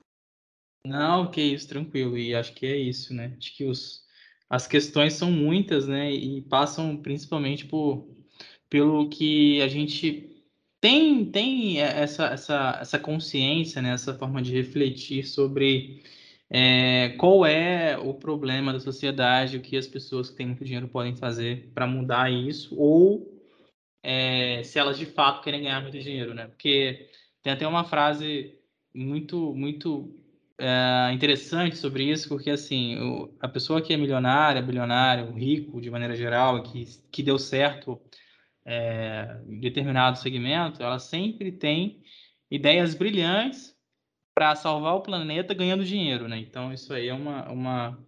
Não, 0.84 1.30
que 1.30 1.40
isso, 1.40 1.68
tranquilo. 1.68 2.18
E 2.18 2.34
acho 2.34 2.52
que 2.54 2.66
é 2.66 2.76
isso, 2.76 3.14
né? 3.14 3.34
Acho 3.38 3.56
que 3.56 3.64
os, 3.64 4.04
as 4.50 4.66
questões 4.66 5.14
são 5.14 5.30
muitas, 5.30 5.86
né? 5.86 6.12
E 6.12 6.42
passam 6.42 6.96
principalmente 6.96 7.66
por, 7.66 8.08
pelo 8.68 9.08
que 9.08 9.62
a 9.62 9.68
gente 9.68 10.32
tem, 10.82 11.24
tem 11.24 11.80
essa, 11.80 12.26
essa, 12.26 12.78
essa 12.80 12.98
consciência, 12.98 13.80
né? 13.80 13.92
essa 13.92 14.14
forma 14.14 14.42
de 14.42 14.52
refletir 14.52 15.24
sobre 15.24 16.02
é, 16.50 17.10
qual 17.18 17.46
é 17.46 17.96
o 17.96 18.12
problema 18.12 18.72
da 18.72 18.80
sociedade, 18.80 19.56
o 19.56 19.60
que 19.60 19.76
as 19.76 19.86
pessoas 19.86 20.28
que 20.28 20.36
têm 20.36 20.46
muito 20.46 20.64
dinheiro 20.64 20.88
podem 20.88 21.14
fazer 21.14 21.70
para 21.72 21.86
mudar 21.86 22.32
isso, 22.32 22.74
ou 22.76 23.31
é, 24.02 24.62
se 24.64 24.78
elas 24.78 24.98
de 24.98 25.06
fato 25.06 25.42
querem 25.42 25.62
ganhar 25.62 25.80
muito 25.80 25.98
dinheiro, 25.98 26.34
né? 26.34 26.46
Porque 26.48 27.08
tem 27.42 27.52
até 27.52 27.66
uma 27.66 27.84
frase 27.84 28.58
muito, 28.94 29.54
muito 29.54 30.14
é, 30.58 31.12
interessante 31.12 31.76
sobre 31.76 32.04
isso, 32.04 32.28
porque 32.28 32.50
assim, 32.50 32.98
o, 32.98 33.34
a 33.40 33.48
pessoa 33.48 33.80
que 33.80 33.92
é 33.92 33.96
milionária, 33.96 34.62
bilionária, 34.62 35.24
rico 35.30 35.80
de 35.80 35.90
maneira 35.90 36.16
geral, 36.16 36.62
que, 36.62 36.84
que 37.10 37.22
deu 37.22 37.38
certo 37.38 38.00
é, 38.64 39.40
em 39.46 39.60
determinado 39.60 40.18
segmento, 40.18 40.82
ela 40.82 40.98
sempre 40.98 41.52
tem 41.52 42.02
ideias 42.50 42.94
brilhantes 42.94 43.76
para 44.34 44.54
salvar 44.54 44.94
o 44.94 45.02
planeta 45.02 45.54
ganhando 45.54 45.84
dinheiro, 45.84 46.28
né? 46.28 46.38
Então 46.38 46.72
isso 46.72 46.92
aí 46.92 47.08
é 47.08 47.14
uma, 47.14 47.50
uma, 47.50 48.06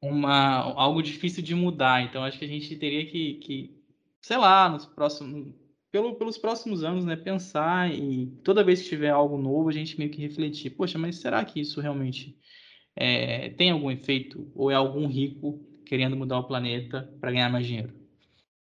uma 0.00 0.56
algo 0.74 1.02
difícil 1.02 1.42
de 1.42 1.54
mudar. 1.54 2.02
Então 2.02 2.24
acho 2.24 2.38
que 2.38 2.44
a 2.44 2.48
gente 2.48 2.74
teria 2.76 3.06
que, 3.06 3.34
que 3.34 3.77
sei 4.20 4.36
lá, 4.36 4.68
nos 4.68 4.86
próximos, 4.86 5.54
pelo, 5.90 6.14
pelos 6.16 6.38
próximos 6.38 6.84
anos, 6.84 7.04
né, 7.04 7.16
pensar 7.16 7.92
e 7.92 8.26
toda 8.44 8.64
vez 8.64 8.82
que 8.82 8.88
tiver 8.88 9.10
algo 9.10 9.38
novo, 9.38 9.68
a 9.68 9.72
gente 9.72 9.98
meio 9.98 10.10
que 10.10 10.20
refletir, 10.20 10.70
poxa, 10.70 10.98
mas 10.98 11.16
será 11.16 11.44
que 11.44 11.60
isso 11.60 11.80
realmente 11.80 12.36
é, 12.96 13.50
tem 13.50 13.70
algum 13.70 13.90
efeito 13.90 14.50
ou 14.54 14.70
é 14.70 14.74
algum 14.74 15.06
rico 15.06 15.64
querendo 15.86 16.16
mudar 16.16 16.38
o 16.38 16.44
planeta 16.44 17.10
para 17.20 17.32
ganhar 17.32 17.50
mais 17.50 17.66
dinheiro? 17.66 17.94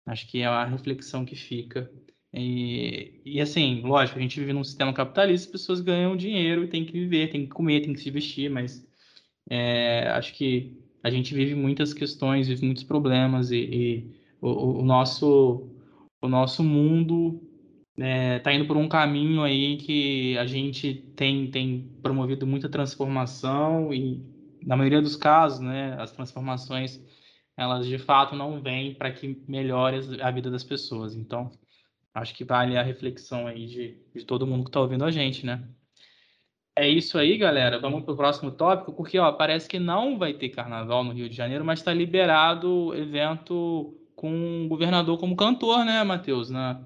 Acho 0.06 0.28
que 0.28 0.40
é 0.40 0.46
a 0.46 0.64
reflexão 0.64 1.24
que 1.24 1.34
fica. 1.34 1.90
E, 2.32 3.20
e, 3.24 3.40
assim, 3.40 3.80
lógico, 3.82 4.18
a 4.18 4.22
gente 4.22 4.38
vive 4.38 4.52
num 4.52 4.62
sistema 4.62 4.92
capitalista, 4.92 5.46
as 5.46 5.52
pessoas 5.52 5.80
ganham 5.80 6.16
dinheiro 6.16 6.64
e 6.64 6.68
tem 6.68 6.84
que 6.84 6.92
viver, 6.92 7.30
tem 7.30 7.44
que 7.44 7.48
comer, 7.48 7.80
tem 7.80 7.92
que 7.92 8.00
se 8.00 8.10
vestir, 8.10 8.50
mas 8.50 8.86
é, 9.50 10.08
acho 10.08 10.34
que 10.34 10.78
a 11.02 11.10
gente 11.10 11.34
vive 11.34 11.54
muitas 11.54 11.94
questões, 11.94 12.48
vive 12.48 12.64
muitos 12.64 12.84
problemas 12.84 13.50
e, 13.50 13.56
e 13.58 14.15
o, 14.40 14.80
o 14.80 14.82
nosso 14.82 15.70
o 16.20 16.28
nosso 16.28 16.64
mundo 16.64 17.40
está 17.96 18.06
é, 18.06 18.38
tá 18.40 18.52
indo 18.52 18.66
por 18.66 18.76
um 18.76 18.88
caminho 18.88 19.42
aí 19.42 19.76
que 19.76 20.36
a 20.38 20.46
gente 20.46 20.94
tem, 21.14 21.50
tem 21.50 21.90
promovido 22.02 22.46
muita 22.46 22.68
transformação 22.68 23.92
e 23.92 24.22
na 24.62 24.76
maioria 24.76 25.00
dos 25.00 25.16
casos, 25.16 25.60
né, 25.60 25.94
as 25.98 26.10
transformações 26.10 27.00
elas 27.56 27.86
de 27.86 27.98
fato 27.98 28.36
não 28.36 28.60
vêm 28.60 28.94
para 28.94 29.10
que 29.10 29.42
melhore 29.48 30.20
a 30.20 30.30
vida 30.30 30.50
das 30.50 30.62
pessoas. 30.62 31.14
Então, 31.14 31.50
acho 32.12 32.34
que 32.34 32.44
vale 32.44 32.76
a 32.76 32.82
reflexão 32.82 33.46
aí 33.46 33.66
de, 33.66 33.98
de 34.14 34.24
todo 34.24 34.46
mundo 34.46 34.64
que 34.64 34.68
está 34.68 34.80
ouvindo 34.80 35.04
a 35.04 35.10
gente, 35.10 35.46
né? 35.46 35.66
É 36.78 36.86
isso 36.86 37.16
aí, 37.16 37.38
galera. 37.38 37.78
Vamos 37.80 38.04
para 38.04 38.12
o 38.12 38.16
próximo 38.16 38.50
tópico, 38.50 38.92
porque 38.92 39.18
ó, 39.18 39.32
parece 39.32 39.66
que 39.66 39.78
não 39.78 40.18
vai 40.18 40.34
ter 40.34 40.50
carnaval 40.50 41.02
no 41.02 41.12
Rio 41.12 41.30
de 41.30 41.34
Janeiro, 41.34 41.64
mas 41.64 41.78
está 41.78 41.94
liberado 41.94 42.94
evento 42.94 43.96
com 44.16 44.30
um 44.30 44.66
governador 44.66 45.18
como 45.18 45.36
cantor, 45.36 45.84
né, 45.84 46.02
Matheus? 46.02 46.50
Na, 46.50 46.84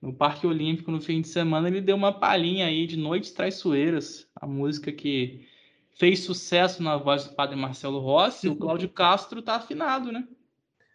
no 0.00 0.12
Parque 0.12 0.46
Olímpico, 0.46 0.90
no 0.90 1.00
fim 1.00 1.20
de 1.20 1.28
semana, 1.28 1.68
ele 1.68 1.80
deu 1.80 1.96
uma 1.96 2.12
palhinha 2.12 2.66
aí 2.66 2.86
de 2.86 2.96
Noites 2.96 3.30
Traiçoeiras, 3.30 4.28
a 4.34 4.46
música 4.46 4.92
que 4.92 5.46
fez 5.94 6.20
sucesso 6.20 6.82
na 6.82 6.96
voz 6.96 7.24
do 7.24 7.34
padre 7.34 7.56
Marcelo 7.56 8.00
Rossi. 8.00 8.48
O 8.48 8.56
Cláudio 8.56 8.88
Castro 8.92 9.40
tá 9.40 9.54
afinado, 9.56 10.10
né? 10.10 10.26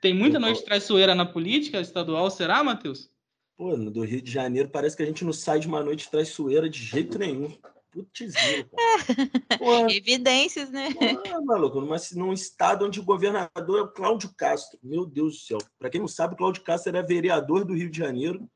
Tem 0.02 0.14
muita 0.14 0.38
noite 0.38 0.64
traiçoeira 0.64 1.16
na 1.16 1.26
política 1.26 1.80
estadual, 1.80 2.30
será, 2.30 2.64
Matheus? 2.64 3.10
Pô, 3.58 3.76
no 3.76 3.90
do 3.90 4.04
Rio 4.04 4.22
de 4.22 4.32
Janeiro 4.32 4.70
parece 4.70 4.96
que 4.96 5.02
a 5.02 5.06
gente 5.06 5.26
não 5.26 5.34
sai 5.34 5.60
de 5.60 5.68
uma 5.68 5.84
noite 5.84 6.12
traiçoeira 6.12 6.70
de 6.70 6.78
jeito 6.78 7.18
nenhum. 7.18 7.52
Putz, 7.98 8.36
Evidências, 9.90 10.70
né? 10.70 10.94
Porra, 10.94 11.42
maluco, 11.42 11.82
numa, 11.82 11.96
num 12.14 12.32
estado 12.32 12.86
onde 12.86 13.00
o 13.00 13.04
governador 13.04 13.80
é 13.80 13.82
o 13.82 13.88
Cláudio 13.88 14.32
Castro. 14.38 14.78
Meu 14.84 15.04
Deus 15.04 15.34
do 15.34 15.40
céu. 15.40 15.58
Para 15.80 15.90
quem 15.90 16.00
não 16.00 16.08
sabe, 16.08 16.36
o 16.36 16.38
Cláudio 16.38 16.62
Castro 16.62 16.96
era 16.96 17.06
vereador 17.06 17.66
do 17.66 17.74
Rio 17.74 17.90
de 17.90 17.98
Janeiro. 17.98 18.48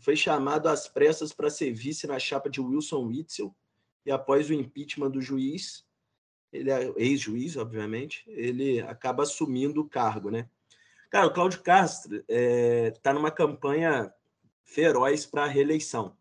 Foi 0.00 0.16
chamado 0.16 0.68
às 0.68 0.88
pressas 0.88 1.32
para 1.32 1.50
ser 1.50 1.72
vice 1.72 2.08
na 2.08 2.18
chapa 2.18 2.50
de 2.50 2.60
Wilson 2.60 3.06
Witzel. 3.06 3.54
E 4.04 4.10
após 4.10 4.50
o 4.50 4.54
impeachment 4.54 5.10
do 5.10 5.22
juiz, 5.22 5.86
ele 6.52 6.72
é 6.72 6.92
ex-juiz, 6.96 7.56
obviamente, 7.56 8.24
ele 8.26 8.80
acaba 8.80 9.22
assumindo 9.22 9.82
o 9.82 9.88
cargo, 9.88 10.32
né? 10.32 10.48
Cara, 11.10 11.28
o 11.28 11.32
Cláudio 11.32 11.62
Castro 11.62 12.16
está 12.16 12.24
é, 12.28 12.90
tá 12.90 13.12
numa 13.12 13.30
campanha 13.30 14.12
feroz 14.64 15.24
para 15.24 15.44
a 15.44 15.48
reeleição. 15.48 16.16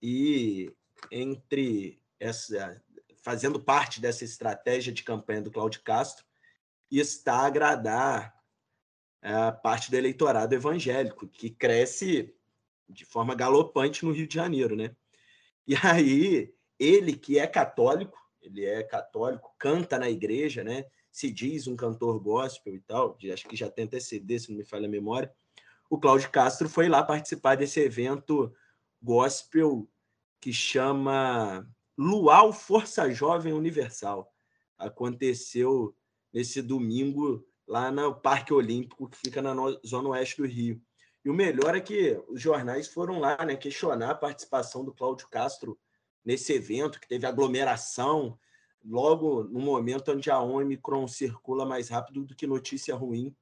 E 0.00 0.72
entre 1.10 2.00
essa 2.18 2.80
fazendo 3.22 3.60
parte 3.60 4.00
dessa 4.00 4.24
estratégia 4.24 4.92
de 4.92 5.02
campanha 5.02 5.42
do 5.42 5.50
Cláudio 5.50 5.82
Castro 5.82 6.24
está 6.90 7.40
agradar 7.40 8.34
a 9.20 9.52
parte 9.52 9.90
do 9.90 9.96
eleitorado 9.96 10.54
evangélico 10.54 11.28
que 11.28 11.50
cresce 11.50 12.34
de 12.88 13.04
forma 13.04 13.34
galopante 13.34 14.04
no 14.04 14.12
Rio 14.12 14.26
de 14.26 14.34
Janeiro, 14.34 14.74
né? 14.74 14.96
E 15.66 15.74
aí 15.76 16.54
ele 16.78 17.14
que 17.14 17.38
é 17.38 17.46
católico, 17.46 18.18
ele 18.40 18.64
é 18.64 18.82
católico, 18.82 19.54
canta 19.58 19.98
na 19.98 20.08
igreja, 20.08 20.64
né? 20.64 20.86
Se 21.10 21.30
diz 21.30 21.66
um 21.66 21.76
cantor 21.76 22.18
gospel 22.20 22.74
e 22.74 22.80
tal, 22.80 23.18
acho 23.32 23.48
que 23.48 23.56
já 23.56 23.68
tem 23.68 23.84
até 23.84 24.00
CD, 24.00 24.38
se 24.38 24.50
não 24.50 24.56
me 24.56 24.64
falha 24.64 24.86
a 24.86 24.90
memória. 24.90 25.30
O 25.90 25.98
Cláudio 25.98 26.30
Castro 26.30 26.68
foi 26.68 26.88
lá 26.88 27.02
participar 27.02 27.56
desse 27.56 27.80
evento 27.80 28.54
gospel 29.02 29.88
que 30.40 30.52
chama 30.52 31.68
Luau 31.96 32.52
Força 32.52 33.10
Jovem 33.12 33.52
Universal. 33.52 34.32
Aconteceu 34.76 35.96
nesse 36.32 36.62
domingo 36.62 37.44
lá 37.66 37.90
no 37.90 38.14
Parque 38.14 38.52
Olímpico, 38.52 39.08
que 39.08 39.18
fica 39.18 39.42
na 39.42 39.54
zona 39.86 40.10
oeste 40.10 40.38
do 40.38 40.46
Rio. 40.46 40.80
E 41.24 41.28
o 41.28 41.34
melhor 41.34 41.76
é 41.76 41.80
que 41.80 42.18
os 42.28 42.40
jornais 42.40 42.88
foram 42.88 43.18
lá 43.18 43.44
né, 43.44 43.56
questionar 43.56 44.10
a 44.10 44.14
participação 44.14 44.84
do 44.84 44.94
Cláudio 44.94 45.28
Castro 45.28 45.78
nesse 46.24 46.52
evento, 46.52 47.00
que 47.00 47.08
teve 47.08 47.26
aglomeração, 47.26 48.38
logo 48.84 49.44
no 49.44 49.60
momento 49.60 50.12
onde 50.12 50.30
a 50.30 50.40
Omicron 50.40 51.06
circula 51.08 51.66
mais 51.66 51.88
rápido 51.88 52.24
do 52.24 52.34
que 52.34 52.46
notícia 52.46 52.94
ruim 52.94 53.34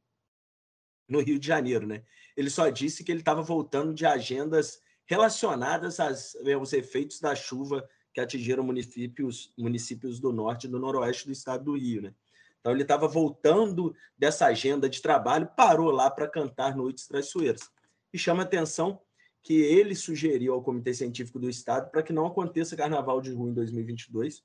no 1.08 1.20
Rio 1.20 1.38
de 1.38 1.46
Janeiro, 1.46 1.86
né? 1.86 2.02
Ele 2.36 2.50
só 2.50 2.68
disse 2.68 3.04
que 3.04 3.12
ele 3.12 3.20
estava 3.20 3.42
voltando 3.42 3.94
de 3.94 4.04
agendas 4.04 4.80
relacionadas 5.06 6.00
às, 6.00 6.36
aos 6.36 6.72
efeitos 6.72 7.20
da 7.20 7.34
chuva 7.34 7.88
que 8.12 8.20
atingiram 8.20 8.62
municípios, 8.62 9.52
municípios 9.56 10.18
do 10.18 10.32
norte 10.32 10.64
e 10.64 10.70
do 10.70 10.78
noroeste 10.78 11.26
do 11.26 11.32
estado 11.32 11.64
do 11.64 11.76
Rio, 11.76 12.02
né? 12.02 12.14
Então 12.60 12.72
ele 12.72 12.82
estava 12.82 13.06
voltando 13.06 13.94
dessa 14.18 14.46
agenda 14.46 14.88
de 14.88 15.00
trabalho, 15.00 15.48
parou 15.56 15.90
lá 15.90 16.10
para 16.10 16.28
cantar 16.28 16.76
Noites 16.76 17.06
Traiçoeiras. 17.06 17.70
E 18.12 18.18
chama 18.18 18.42
atenção 18.42 19.00
que 19.40 19.54
ele 19.54 19.94
sugeriu 19.94 20.52
ao 20.54 20.62
Comitê 20.62 20.92
Científico 20.92 21.38
do 21.38 21.48
Estado 21.48 21.88
para 21.90 22.02
que 22.02 22.12
não 22.12 22.26
aconteça 22.26 22.76
Carnaval 22.76 23.20
de 23.20 23.30
Rua 23.32 23.50
em 23.50 23.54
2022, 23.54 24.42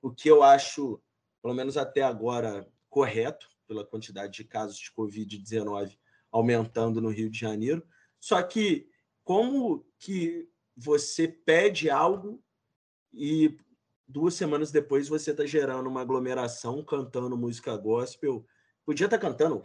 o 0.00 0.12
que 0.12 0.30
eu 0.30 0.44
acho, 0.44 1.02
pelo 1.42 1.54
menos 1.54 1.76
até 1.76 2.02
agora, 2.02 2.64
correto, 2.88 3.48
pela 3.66 3.84
quantidade 3.84 4.34
de 4.34 4.44
casos 4.44 4.78
de 4.78 4.92
Covid-19 4.92 5.98
aumentando 6.30 7.00
no 7.00 7.08
Rio 7.08 7.28
de 7.28 7.38
Janeiro. 7.40 7.84
Só 8.20 8.40
que 8.40 8.88
como 9.28 9.84
que 9.98 10.48
você 10.74 11.28
pede 11.28 11.90
algo 11.90 12.42
e 13.12 13.58
duas 14.06 14.32
semanas 14.32 14.72
depois 14.72 15.06
você 15.06 15.32
está 15.32 15.44
gerando 15.44 15.86
uma 15.86 16.00
aglomeração 16.00 16.82
cantando 16.82 17.36
música 17.36 17.76
gospel? 17.76 18.46
Podia 18.86 19.04
estar 19.04 19.18
tá 19.18 19.28
cantando 19.28 19.62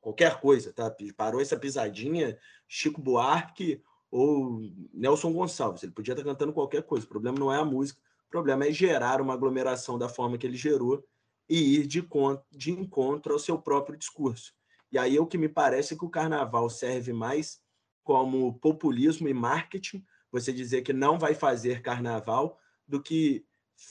qualquer 0.00 0.40
coisa, 0.40 0.72
tá? 0.72 0.92
Parou 1.16 1.40
essa 1.40 1.56
pisadinha, 1.56 2.36
Chico 2.66 3.00
Buarque 3.00 3.80
ou 4.10 4.60
Nelson 4.92 5.32
Gonçalves. 5.32 5.84
Ele 5.84 5.92
podia 5.92 6.14
estar 6.14 6.24
cantando 6.24 6.52
qualquer 6.52 6.82
coisa. 6.82 7.06
O 7.06 7.08
problema 7.08 7.38
não 7.38 7.52
é 7.52 7.58
a 7.58 7.64
música, 7.64 8.00
o 8.26 8.30
problema 8.30 8.66
é 8.66 8.72
gerar 8.72 9.20
uma 9.20 9.34
aglomeração 9.34 9.96
da 9.96 10.08
forma 10.08 10.36
que 10.36 10.44
ele 10.44 10.56
gerou 10.56 11.06
e 11.48 11.76
ir 11.76 11.86
de, 11.86 12.04
de 12.50 12.72
encontro 12.72 13.32
ao 13.32 13.38
seu 13.38 13.62
próprio 13.62 13.96
discurso. 13.96 14.52
E 14.90 14.98
aí 14.98 15.20
o 15.20 15.26
que 15.26 15.38
me 15.38 15.48
parece 15.48 15.94
é 15.94 15.96
que 15.96 16.04
o 16.04 16.10
carnaval 16.10 16.68
serve 16.68 17.12
mais 17.12 17.61
como 18.02 18.58
populismo 18.58 19.28
e 19.28 19.34
marketing, 19.34 20.04
você 20.30 20.52
dizer 20.52 20.82
que 20.82 20.92
não 20.92 21.18
vai 21.18 21.34
fazer 21.34 21.82
carnaval, 21.82 22.58
do 22.86 23.02
que 23.02 23.44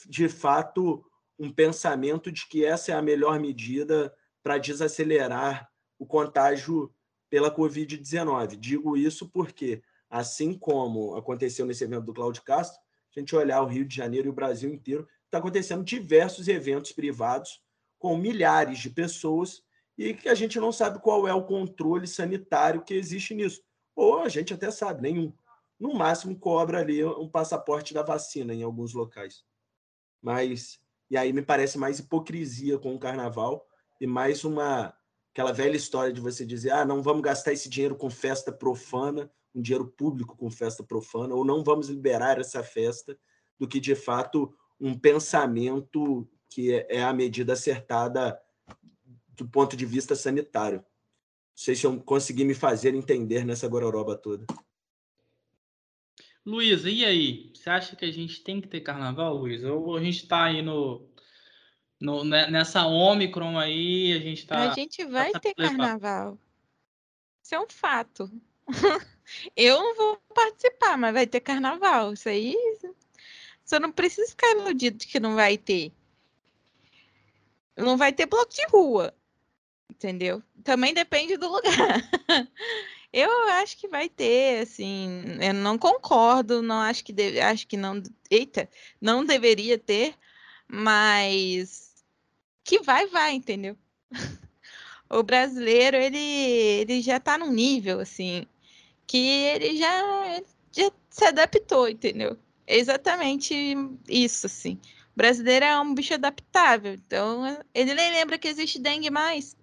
de 0.08 0.28
fato 0.28 1.04
um 1.38 1.52
pensamento 1.52 2.32
de 2.32 2.48
que 2.48 2.66
essa 2.66 2.92
é 2.92 2.96
a 2.96 3.02
melhor 3.02 3.40
medida 3.40 4.14
para 4.44 4.58
desacelerar 4.58 5.70
o 5.98 6.06
contágio 6.06 6.94
pela 7.30 7.54
Covid-19. 7.54 8.58
Digo 8.58 8.98
isso 8.98 9.30
porque, 9.30 9.82
assim 10.10 10.54
como 10.54 11.16
aconteceu 11.16 11.66
nesse 11.66 11.84
evento 11.84 12.06
do 12.06 12.14
Cláudio 12.14 12.44
Castro, 12.44 12.80
a 13.16 13.20
gente 13.20 13.36
olhar 13.36 13.62
o 13.62 13.68
Rio 13.68 13.86
de 13.86 13.96
Janeiro 13.96 14.28
e 14.28 14.30
o 14.30 14.34
Brasil 14.34 14.72
inteiro, 14.74 15.08
está 15.26 15.38
acontecendo 15.38 15.84
diversos 15.84 16.48
eventos 16.48 16.92
privados 16.92 17.62
com 17.98 18.18
milhares 18.18 18.80
de 18.80 18.90
pessoas 18.90 19.64
e 19.98 20.14
que 20.14 20.28
a 20.28 20.36
gente 20.36 20.60
não 20.60 20.72
sabe 20.72 21.00
qual 21.00 21.28
é 21.28 21.34
o 21.34 21.46
controle 21.46 22.08
sanitário 22.08 22.84
que 22.84 22.94
existe 22.94 23.34
nisso. 23.34 23.62
Ou 23.96 24.20
a 24.20 24.30
gente 24.30 24.54
até 24.54 24.72
sabe, 24.72 25.02
nenhum. 25.02 25.34
No 25.80 25.94
máximo 25.94 26.38
cobra 26.38 26.80
ali 26.80 27.04
um 27.04 27.28
passaporte 27.28 27.94
da 27.94 28.04
vacina 28.04 28.54
em 28.54 28.64
alguns 28.64 28.94
locais. 28.94 29.44
Mas 30.22 30.80
e 31.12 31.18
aí 31.18 31.34
me 31.34 31.42
parece 31.42 31.78
mais 31.78 32.00
hipocrisia 32.00 32.80
com 32.80 32.96
o 32.96 33.00
carnaval 33.00 33.68
e 34.00 34.08
mais 34.08 34.46
uma 34.46 34.96
aquela 35.34 35.52
velha 35.52 35.76
história 35.76 36.14
de 36.14 36.22
você 36.22 36.46
dizer, 36.46 36.72
ah, 36.72 36.86
não 36.86 37.02
vamos 37.02 37.22
gastar 37.22 37.52
esse 37.52 37.68
dinheiro 37.68 37.96
com 37.98 38.10
festa 38.10 38.52
profana, 38.52 39.30
um 39.54 39.62
dinheiro 39.62 39.88
público 39.88 40.38
com 40.38 40.50
festa 40.50 40.84
profana, 40.84 41.36
ou 41.36 41.44
não 41.44 41.64
vamos 41.64 41.90
liberar 41.90 42.40
essa 42.40 42.64
festa, 42.64 43.18
do 43.60 43.68
que 43.68 43.80
de 43.80 43.96
fato 43.96 44.54
um 44.80 44.98
pensamento 44.98 46.28
que 46.50 46.74
é, 46.74 46.88
é 46.98 47.04
a 47.04 47.14
medida 47.14 47.54
acertada 47.54 48.40
do 49.30 49.48
ponto 49.48 49.76
de 49.76 49.86
vista 49.86 50.16
sanitário. 50.16 50.84
Não 51.52 51.64
sei 51.64 51.76
se 51.76 51.86
eu 51.86 52.00
consegui 52.02 52.44
me 52.44 52.54
fazer 52.54 52.96
entender 52.96 53.46
nessa 53.46 53.68
gororoba 53.68 54.16
toda. 54.16 54.46
Luísa, 56.46 56.90
e 56.90 57.06
aí? 57.06 57.54
Você 57.54 57.70
acha 57.70 57.96
que 57.96 58.04
a 58.04 58.12
gente 58.12 58.44
tem 58.44 58.60
que 58.60 58.68
ter 58.68 58.82
carnaval, 58.82 59.36
Luísa? 59.36 59.72
Ou 59.72 59.96
a 59.96 60.02
gente 60.02 60.24
está 60.24 60.46
aí 60.46 60.62
no, 60.62 61.08
no, 62.00 62.24
né, 62.24 62.50
nessa 62.50 62.88
Omicron 62.88 63.60
aí, 63.60 64.14
a 64.14 64.20
gente 64.20 64.48
tá. 64.48 64.72
A 64.72 64.74
gente 64.74 65.06
vai 65.06 65.32
tá 65.32 65.40
ter 65.40 65.54
carnaval. 65.54 66.40
Isso 67.44 67.54
é 67.54 67.60
um 67.60 67.70
fato. 67.70 68.32
Eu 69.56 69.78
não 69.78 69.96
vou 69.96 70.18
participar, 70.34 70.98
mas 70.98 71.14
vai 71.14 71.28
ter 71.28 71.40
carnaval. 71.40 72.14
Isso 72.14 72.28
aí. 72.28 72.56
Você 73.64 73.80
não 73.80 73.92
precisa 73.92 74.30
ficar 74.30 74.52
iludido 74.52 74.98
de 74.98 75.08
que 75.08 75.20
não 75.20 75.36
vai 75.36 75.58
ter. 75.58 75.94
Não 77.78 77.98
vai 77.98 78.12
ter 78.12 78.26
bloco 78.26 78.52
de 78.52 78.66
rua. 78.68 79.14
Entendeu? 80.02 80.42
Também 80.64 80.96
depende 80.96 81.38
do 81.38 81.48
lugar. 81.48 81.70
Eu 83.14 83.30
acho 83.50 83.78
que 83.78 83.88
vai 83.88 84.08
ter, 84.08 84.62
assim, 84.62 85.22
eu 85.42 85.54
não 85.54 85.78
concordo, 85.78 86.62
não 86.62 86.78
acho 86.78 87.04
que 87.04 87.12
deve, 87.12 87.42
acho 87.42 87.68
que 87.68 87.76
não, 87.76 88.02
eita, 88.30 88.70
não 89.02 89.26
deveria 89.26 89.78
ter, 89.78 90.16
mas 90.66 92.06
que 92.64 92.80
vai, 92.80 93.08
vai, 93.08 93.34
entendeu? 93.34 93.78
o 95.10 95.22
brasileiro, 95.24 95.98
ele, 95.98 96.18
ele 96.18 97.02
já 97.02 97.20
tá 97.20 97.38
num 97.38 97.52
nível, 97.52 98.00
assim, 98.00 98.46
que 99.06 99.18
ele 99.18 99.76
já, 99.78 100.42
já 100.72 100.90
se 101.10 101.26
adaptou, 101.26 101.90
entendeu? 101.90 102.38
É 102.66 102.78
exatamente 102.78 103.54
isso, 104.08 104.46
assim. 104.46 104.80
O 105.14 105.18
brasileiro 105.18 105.66
é 105.66 105.82
um 105.82 105.94
bicho 105.94 106.14
adaptável, 106.14 106.94
então 106.94 107.62
ele 107.76 107.94
nem 107.94 108.14
lembra 108.14 108.38
que 108.38 108.48
existe 108.48 108.80
dengue 108.80 109.10
mais. 109.10 109.54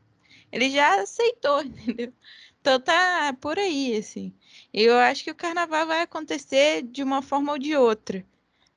Ele 0.52 0.70
já 0.70 1.00
aceitou, 1.02 1.62
entendeu? 1.64 2.12
Então 2.60 2.80
tá 2.80 3.36
por 3.40 3.58
aí, 3.58 3.96
assim. 3.96 4.32
Eu 4.72 4.96
acho 4.96 5.24
que 5.24 5.30
o 5.30 5.34
carnaval 5.34 5.86
vai 5.86 6.02
acontecer 6.02 6.82
de 6.82 7.02
uma 7.02 7.22
forma 7.22 7.52
ou 7.52 7.58
de 7.58 7.76
outra 7.76 8.24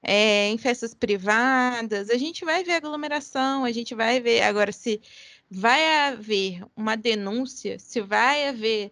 é, 0.03 0.47
em 0.49 0.57
festas 0.57 0.93
privadas, 0.93 2.09
a 2.09 2.17
gente 2.17 2.43
vai 2.43 2.63
ver 2.63 2.73
aglomeração, 2.73 3.63
a 3.63 3.71
gente 3.71 3.93
vai 3.93 4.19
ver. 4.19 4.41
Agora, 4.41 4.71
se 4.71 5.01
vai 5.49 6.07
haver 6.07 6.63
uma 6.75 6.95
denúncia, 6.95 7.77
se 7.79 8.01
vai 8.01 8.47
haver 8.47 8.91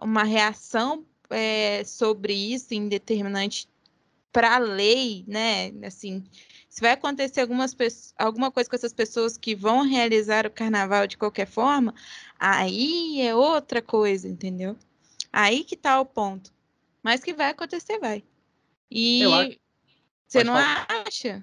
uma 0.00 0.24
reação 0.24 1.06
é, 1.30 1.84
sobre 1.84 2.32
isso 2.34 2.74
em 2.74 2.88
determinante 2.88 3.68
para 4.32 4.56
a 4.56 4.58
lei, 4.58 5.24
né? 5.26 5.72
Assim, 5.84 6.24
se 6.68 6.80
vai 6.80 6.92
acontecer 6.92 7.40
algumas 7.40 7.76
alguma 8.18 8.50
coisa 8.50 8.68
com 8.68 8.76
essas 8.76 8.92
pessoas 8.92 9.36
que 9.36 9.54
vão 9.54 9.82
realizar 9.82 10.46
o 10.46 10.50
carnaval 10.50 11.06
de 11.06 11.16
qualquer 11.16 11.46
forma, 11.46 11.94
aí 12.38 13.20
é 13.20 13.34
outra 13.34 13.82
coisa, 13.82 14.28
entendeu? 14.28 14.76
Aí 15.32 15.64
que 15.64 15.76
tá 15.76 16.00
o 16.00 16.06
ponto. 16.06 16.52
Mas 17.02 17.22
que 17.22 17.32
vai 17.32 17.50
acontecer, 17.50 17.98
vai. 17.98 18.22
E 18.90 19.22
você 20.26 20.44
não 20.44 20.54
falar. 20.54 20.86
acha? 21.06 21.42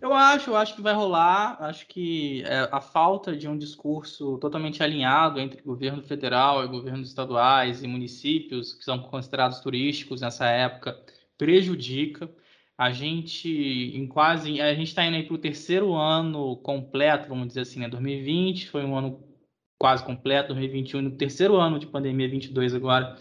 Eu 0.00 0.12
acho, 0.12 0.50
eu 0.50 0.56
acho 0.56 0.74
que 0.74 0.82
vai 0.82 0.94
rolar. 0.94 1.56
Acho 1.60 1.86
que 1.86 2.42
é, 2.44 2.68
a 2.70 2.80
falta 2.80 3.36
de 3.36 3.48
um 3.48 3.56
discurso 3.56 4.38
totalmente 4.38 4.82
alinhado 4.82 5.40
entre 5.40 5.62
governo 5.62 6.02
federal 6.02 6.64
e 6.64 6.68
governos 6.68 7.08
estaduais 7.08 7.82
e 7.82 7.86
municípios, 7.86 8.74
que 8.74 8.84
são 8.84 8.98
considerados 8.98 9.60
turísticos 9.60 10.20
nessa 10.20 10.46
época, 10.46 10.98
prejudica. 11.38 12.30
A 12.78 12.90
gente, 12.90 13.48
em 13.48 14.06
quase. 14.06 14.60
A 14.60 14.74
gente 14.74 14.88
está 14.88 15.04
indo 15.04 15.16
aí 15.16 15.22
para 15.22 15.34
o 15.34 15.38
terceiro 15.38 15.94
ano 15.94 16.56
completo, 16.58 17.28
vamos 17.28 17.48
dizer 17.48 17.60
assim, 17.60 17.80
né? 17.80 17.88
2020 17.88 18.68
foi 18.68 18.84
um 18.84 18.96
ano 18.96 19.24
quase 19.78 20.04
completo, 20.04 20.48
2021, 20.48 21.02
no 21.02 21.10
terceiro 21.12 21.56
ano 21.56 21.78
de 21.78 21.86
pandemia, 21.86 22.28
22 22.28 22.74
agora 22.74 23.16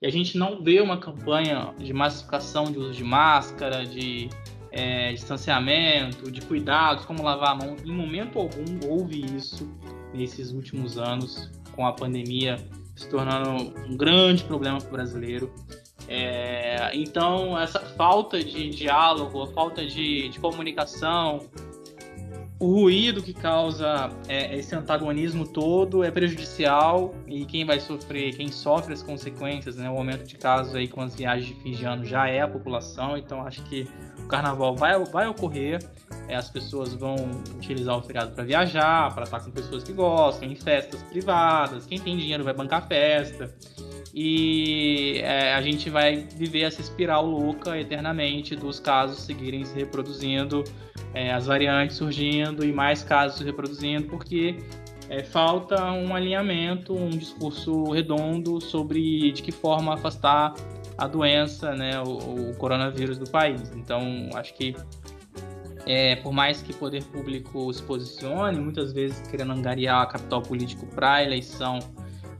e 0.00 0.06
a 0.06 0.10
gente 0.10 0.38
não 0.38 0.62
vê 0.62 0.80
uma 0.80 0.98
campanha 0.98 1.74
de 1.76 1.92
massificação 1.92 2.70
de 2.70 2.78
uso 2.78 2.92
de 2.92 3.02
máscara, 3.02 3.84
de 3.84 4.28
é, 4.70 5.12
distanciamento, 5.12 6.30
de 6.30 6.40
cuidados, 6.40 7.04
como 7.04 7.22
lavar 7.22 7.50
a 7.50 7.54
mão. 7.56 7.76
Em 7.84 7.92
momento 7.92 8.38
algum 8.38 8.88
houve 8.88 9.24
isso 9.36 9.68
nesses 10.14 10.52
últimos 10.52 10.98
anos, 10.98 11.50
com 11.74 11.84
a 11.84 11.92
pandemia 11.92 12.56
se 12.94 13.08
tornando 13.08 13.72
um 13.88 13.96
grande 13.96 14.44
problema 14.44 14.78
para 14.78 14.88
o 14.88 14.92
brasileiro. 14.92 15.52
É, 16.08 16.90
então, 16.94 17.58
essa 17.58 17.80
falta 17.80 18.42
de 18.42 18.70
diálogo, 18.70 19.42
a 19.42 19.46
falta 19.48 19.84
de, 19.84 20.30
de 20.30 20.40
comunicação, 20.40 21.46
o 22.60 22.72
ruído 22.72 23.22
que 23.22 23.32
causa 23.32 24.10
é, 24.26 24.56
esse 24.56 24.74
antagonismo 24.74 25.46
todo 25.46 26.02
é 26.02 26.10
prejudicial 26.10 27.14
e 27.26 27.44
quem 27.44 27.64
vai 27.64 27.78
sofrer, 27.78 28.34
quem 28.34 28.50
sofre 28.50 28.94
as 28.94 29.02
consequências, 29.02 29.76
né, 29.76 29.88
o 29.88 29.96
aumento 29.96 30.24
de 30.24 30.36
casos 30.36 30.74
aí 30.74 30.88
com 30.88 31.00
as 31.00 31.14
viagens 31.14 31.46
de 31.46 31.54
fim 31.62 31.70
de 31.70 31.84
ano 31.84 32.04
já 32.04 32.26
é 32.26 32.40
a 32.40 32.48
população, 32.48 33.16
então 33.16 33.46
acho 33.46 33.62
que 33.64 33.86
o 34.18 34.26
carnaval 34.26 34.74
vai, 34.74 34.98
vai 35.04 35.28
ocorrer, 35.28 35.78
é, 36.28 36.36
as 36.36 36.50
pessoas 36.50 36.94
vão 36.94 37.16
utilizar 37.56 37.96
o 37.96 38.02
feriado 38.02 38.32
para 38.32 38.44
viajar, 38.44 39.12
para 39.14 39.24
estar 39.24 39.40
com 39.40 39.50
pessoas 39.50 39.82
que 39.82 39.92
gostam, 39.92 40.48
em 40.48 40.54
festas 40.54 41.02
privadas, 41.04 41.86
quem 41.86 41.98
tem 41.98 42.16
dinheiro 42.16 42.44
vai 42.44 42.54
bancar 42.54 42.86
festa 42.86 43.52
e 44.14 45.20
é, 45.22 45.54
a 45.54 45.62
gente 45.62 45.90
vai 45.90 46.16
viver 46.16 46.62
essa 46.62 46.80
espiral 46.80 47.26
louca 47.26 47.78
eternamente 47.78 48.56
dos 48.56 48.80
casos 48.80 49.20
seguirem 49.20 49.64
se 49.64 49.74
reproduzindo 49.74 50.64
é, 51.14 51.32
as 51.32 51.46
variantes 51.46 51.96
surgindo 51.96 52.64
e 52.64 52.72
mais 52.72 53.02
casos 53.02 53.38
se 53.38 53.44
reproduzindo, 53.44 54.06
porque 54.08 54.56
é, 55.08 55.22
falta 55.22 55.90
um 55.92 56.14
alinhamento, 56.14 56.94
um 56.94 57.10
discurso 57.10 57.90
redondo 57.90 58.60
sobre 58.60 59.32
de 59.32 59.42
que 59.42 59.52
forma 59.52 59.94
afastar 59.94 60.54
a 60.96 61.06
doença, 61.06 61.74
né, 61.74 62.00
o, 62.00 62.50
o 62.50 62.54
coronavírus 62.56 63.18
do 63.18 63.30
país. 63.30 63.72
Então, 63.74 64.28
acho 64.34 64.52
que 64.54 64.74
é, 65.88 66.16
por 66.16 66.34
mais 66.34 66.60
que 66.60 66.70
o 66.70 66.74
poder 66.74 67.02
público 67.04 67.72
se 67.72 67.82
posicione, 67.82 68.60
muitas 68.60 68.92
vezes 68.92 69.26
querendo 69.26 69.52
angariar 69.52 70.06
capital 70.06 70.42
político 70.42 70.84
para 70.86 71.14
a 71.14 71.24
eleição 71.24 71.78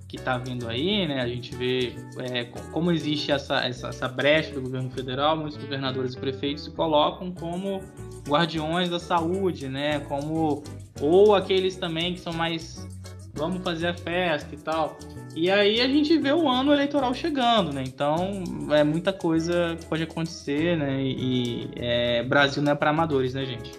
que 0.07 0.17
está 0.17 0.37
vindo 0.37 0.69
aí, 0.69 1.07
né? 1.09 1.23
A 1.23 1.27
gente 1.27 1.55
vê 1.57 1.95
é, 2.19 2.45
como 2.45 2.93
existe 2.93 3.33
essa, 3.33 3.67
essa, 3.67 3.89
essa, 3.89 4.07
brecha 4.07 4.53
do 4.53 4.61
governo 4.61 4.91
federal, 4.91 5.35
muitos 5.35 5.57
governadores 5.59 6.13
e 6.13 6.19
prefeitos 6.19 6.65
se 6.65 6.71
colocam 6.71 7.33
como 7.33 7.83
guardiões 8.29 8.91
da 8.91 8.99
saúde, 8.99 9.67
né? 9.67 10.01
Como 10.01 10.63
ou 11.01 11.35
aqueles 11.35 11.77
também 11.77 12.15
que 12.15 12.21
são 12.21 12.35
mais 12.35 12.87
vamos 13.33 13.63
fazer 13.63 13.87
a 13.87 13.95
festa 13.95 14.55
e 14.55 14.59
tal. 14.59 14.99
E 15.40 15.48
aí 15.53 15.81
a 15.81 15.87
gente 15.87 16.18
vê 16.18 16.33
o 16.33 16.48
ano 16.48 16.72
eleitoral 16.72 17.14
chegando, 17.14 17.72
né? 17.72 17.85
Então 17.87 18.42
é 18.72 18.83
muita 18.83 19.12
coisa 19.12 19.77
que 19.79 19.87
pode 19.87 20.03
acontecer, 20.03 20.77
né? 20.77 21.01
E 21.01 21.70
é, 21.77 22.24
Brasil 22.24 22.61
não 22.61 22.72
é 22.72 22.74
para 22.74 22.90
amadores, 22.90 23.35
né, 23.35 23.46
gente? 23.46 23.70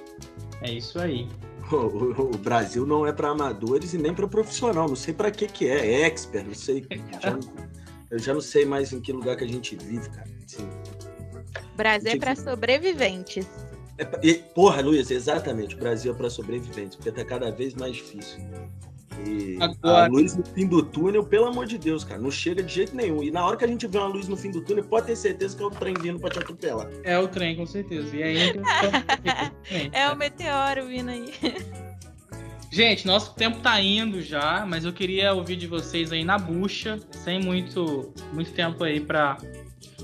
É 0.61 0.71
isso 0.71 0.97
aí. 0.99 1.27
O, 1.71 2.33
o, 2.33 2.37
Brasil 2.39 2.83
não 2.83 3.05
é 3.05 3.13
para 3.13 3.29
amadores 3.29 3.93
e 3.93 3.97
nem 3.99 4.11
para 4.11 4.27
profissional. 4.27 4.87
Não 4.87 4.95
sei 4.95 5.13
para 5.13 5.29
que 5.29 5.45
que 5.45 5.67
é. 5.67 6.01
É 6.01 6.07
expert, 6.07 6.47
não 6.47 6.55
sei. 6.55 6.83
Já, 7.21 7.37
eu 8.09 8.17
já 8.17 8.33
não 8.33 8.41
sei 8.41 8.65
mais 8.65 8.91
em 8.91 8.99
que 8.99 9.13
lugar 9.13 9.35
que 9.35 9.43
a 9.43 9.47
gente 9.47 9.75
vive, 9.75 10.09
cara. 10.09 10.27
Assim, 10.43 10.67
Brasil 11.77 12.13
é 12.13 12.17
para 12.17 12.35
sobreviventes. 12.35 13.47
É, 13.99 14.07
e, 14.23 14.33
porra, 14.33 14.81
Luiz, 14.81 15.11
exatamente. 15.11 15.75
O 15.75 15.77
Brasil 15.77 16.11
é 16.11 16.15
para 16.15 16.27
sobreviventes, 16.31 16.95
porque 16.95 17.11
tá 17.11 17.23
cada 17.23 17.51
vez 17.51 17.75
mais 17.75 17.97
difícil. 17.97 18.39
E 19.25 19.57
Agora... 19.61 20.05
a 20.05 20.07
luz 20.07 20.35
no 20.35 20.45
fim 20.45 20.67
do 20.67 20.83
túnel, 20.83 21.23
pelo 21.23 21.47
amor 21.47 21.65
de 21.65 21.77
Deus, 21.77 22.03
cara, 22.03 22.19
não 22.19 22.31
chega 22.31 22.63
de 22.63 22.73
jeito 22.73 22.95
nenhum. 22.95 23.23
E 23.23 23.31
na 23.31 23.45
hora 23.45 23.57
que 23.57 23.65
a 23.65 23.67
gente 23.67 23.85
vê 23.87 23.97
uma 23.97 24.07
luz 24.07 24.27
no 24.27 24.37
fim 24.37 24.51
do 24.51 24.61
túnel, 24.61 24.83
pode 24.83 25.07
ter 25.07 25.15
certeza 25.15 25.55
que 25.57 25.63
é 25.63 25.65
o 25.65 25.71
trem 25.71 25.93
vindo 25.93 26.19
pra 26.19 26.29
te 26.29 26.39
atropelar. 26.39 26.89
É 27.03 27.17
o 27.17 27.27
trem, 27.27 27.55
com 27.55 27.65
certeza. 27.65 28.15
E 28.15 28.23
aí 28.23 28.53
É 29.91 30.09
o 30.09 30.15
meteoro 30.15 30.87
vindo 30.87 31.09
aí. 31.09 31.33
Gente, 32.71 33.07
nosso 33.07 33.33
tempo 33.33 33.59
tá 33.61 33.81
indo 33.81 34.21
já, 34.21 34.63
mas 34.65 34.85
eu 34.85 34.93
queria 34.93 35.33
ouvir 35.33 35.55
de 35.55 35.65
vocês 35.65 36.11
aí 36.11 36.23
na 36.23 36.37
bucha, 36.37 36.99
sem 37.11 37.39
muito, 37.39 38.13
muito 38.31 38.51
tempo 38.51 38.83
aí 38.83 38.99
pra, 38.99 39.37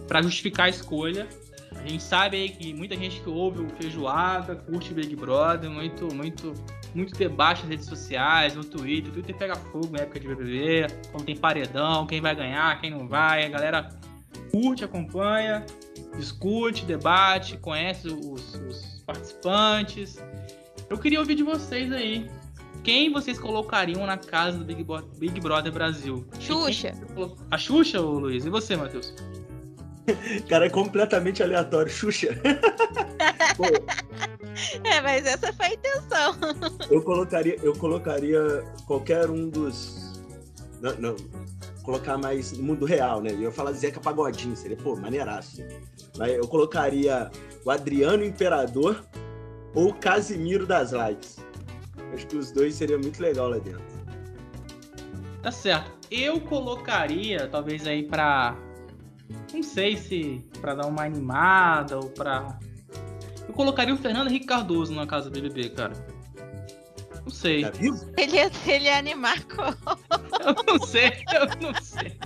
pra 0.07 0.21
justificar 0.23 0.65
a 0.65 0.69
escolha. 0.69 1.27
A 1.75 1.87
gente 1.87 2.01
sabe 2.01 2.37
aí 2.37 2.49
que 2.49 2.73
muita 2.73 2.95
gente 2.95 3.21
que 3.21 3.29
ouve 3.29 3.61
o 3.61 3.69
Feijoada 3.69 4.55
curte 4.55 4.93
Big 4.93 5.15
Brother, 5.15 5.69
muito, 5.69 6.11
muito 6.15 6.53
muito 6.95 7.13
debate 7.15 7.61
nas 7.61 7.69
redes 7.69 7.85
sociais, 7.85 8.55
no 8.55 8.63
Twitter. 8.63 9.09
O 9.09 9.13
Twitter 9.13 9.35
pega 9.35 9.55
fogo 9.55 9.89
na 9.91 9.99
época 9.99 10.19
de 10.19 10.27
BBB, 10.27 10.87
quando 11.11 11.25
tem 11.25 11.35
paredão, 11.35 12.07
quem 12.07 12.21
vai 12.21 12.35
ganhar, 12.35 12.79
quem 12.79 12.89
não 12.89 13.07
vai. 13.07 13.45
A 13.45 13.49
galera 13.49 13.89
curte, 14.51 14.85
acompanha, 14.85 15.65
discute, 16.17 16.85
debate, 16.85 17.57
conhece 17.57 18.07
os, 18.07 18.55
os 18.55 19.03
participantes. 19.05 20.17
Eu 20.89 20.97
queria 20.97 21.19
ouvir 21.19 21.35
de 21.35 21.43
vocês 21.43 21.91
aí. 21.91 22.29
Quem 22.83 23.11
vocês 23.11 23.39
colocariam 23.39 24.05
na 24.05 24.15
casa 24.15 24.59
do 24.59 24.63
Big, 24.63 24.83
Bo 24.83 25.01
Big 25.17 25.39
Brother 25.41 25.71
Brasil? 25.71 26.25
Xuxa. 26.39 26.93
A 27.49 27.57
Xuxa, 27.57 27.99
ô 27.99 28.19
Luiz? 28.19 28.45
E 28.45 28.49
você, 28.49 28.75
Matheus? 28.75 29.13
Cara, 30.49 30.65
é 30.65 30.69
completamente 30.69 31.41
aleatório. 31.43 31.91
Xuxa. 31.91 32.29
É, 34.85 35.01
mas 35.01 35.25
essa 35.25 35.51
foi 35.51 35.65
a 35.65 35.73
intenção. 35.73 36.33
Eu 36.89 37.01
colocaria, 37.01 37.57
eu 37.61 37.73
colocaria 37.75 38.63
qualquer 38.87 39.29
um 39.29 39.49
dos. 39.49 40.21
Não, 40.81 40.95
não, 40.95 41.15
colocar 41.83 42.17
mais 42.17 42.51
no 42.53 42.63
mundo 42.63 42.85
real, 42.85 43.21
né? 43.21 43.31
Eu 43.31 43.41
ia 43.41 43.51
falar 43.51 43.71
Zeca 43.73 43.99
Pagodinho, 43.99 44.55
seria, 44.55 44.77
pô, 44.77 44.95
maneiraço. 44.95 45.61
Mas 46.17 46.33
eu 46.33 46.47
colocaria 46.47 47.29
o 47.63 47.71
Adriano 47.71 48.23
Imperador 48.23 49.05
ou 49.73 49.89
o 49.89 49.93
Casimiro 49.93 50.65
das 50.65 50.91
Lives. 50.91 51.37
Acho 52.13 52.27
que 52.27 52.37
os 52.37 52.51
dois 52.51 52.75
seriam 52.75 52.99
muito 52.99 53.21
legal 53.21 53.49
lá 53.49 53.57
dentro. 53.57 53.83
Tá 55.41 55.51
certo. 55.51 55.91
Eu 56.09 56.39
colocaria, 56.41 57.47
talvez 57.47 57.85
aí 57.85 58.03
pra. 58.03 58.57
Não 59.53 59.63
sei 59.63 59.97
se 59.97 60.43
pra 60.59 60.75
dar 60.75 60.87
uma 60.87 61.03
animada 61.03 61.97
ou 61.97 62.09
pra 62.09 62.59
eu 63.47 63.53
colocaria 63.53 63.93
o 63.93 63.97
Fernando 63.97 64.27
Henrique 64.27 64.45
Cardoso 64.45 64.93
na 64.93 65.05
casa 65.05 65.29
do 65.29 65.39
BBB, 65.39 65.69
cara. 65.69 65.93
Não 67.23 67.31
sei. 67.31 67.61
Tá 67.63 67.71
vivo? 67.71 68.11
Ele 68.17 68.35
ia, 68.35 68.51
ele 68.67 68.85
ia 68.85 68.97
animar 68.97 69.43
como? 69.45 69.75
Eu 70.45 70.73
não 70.73 70.85
sei, 70.85 71.11
eu 71.33 71.47
não 71.61 71.73
sei. 71.81 72.17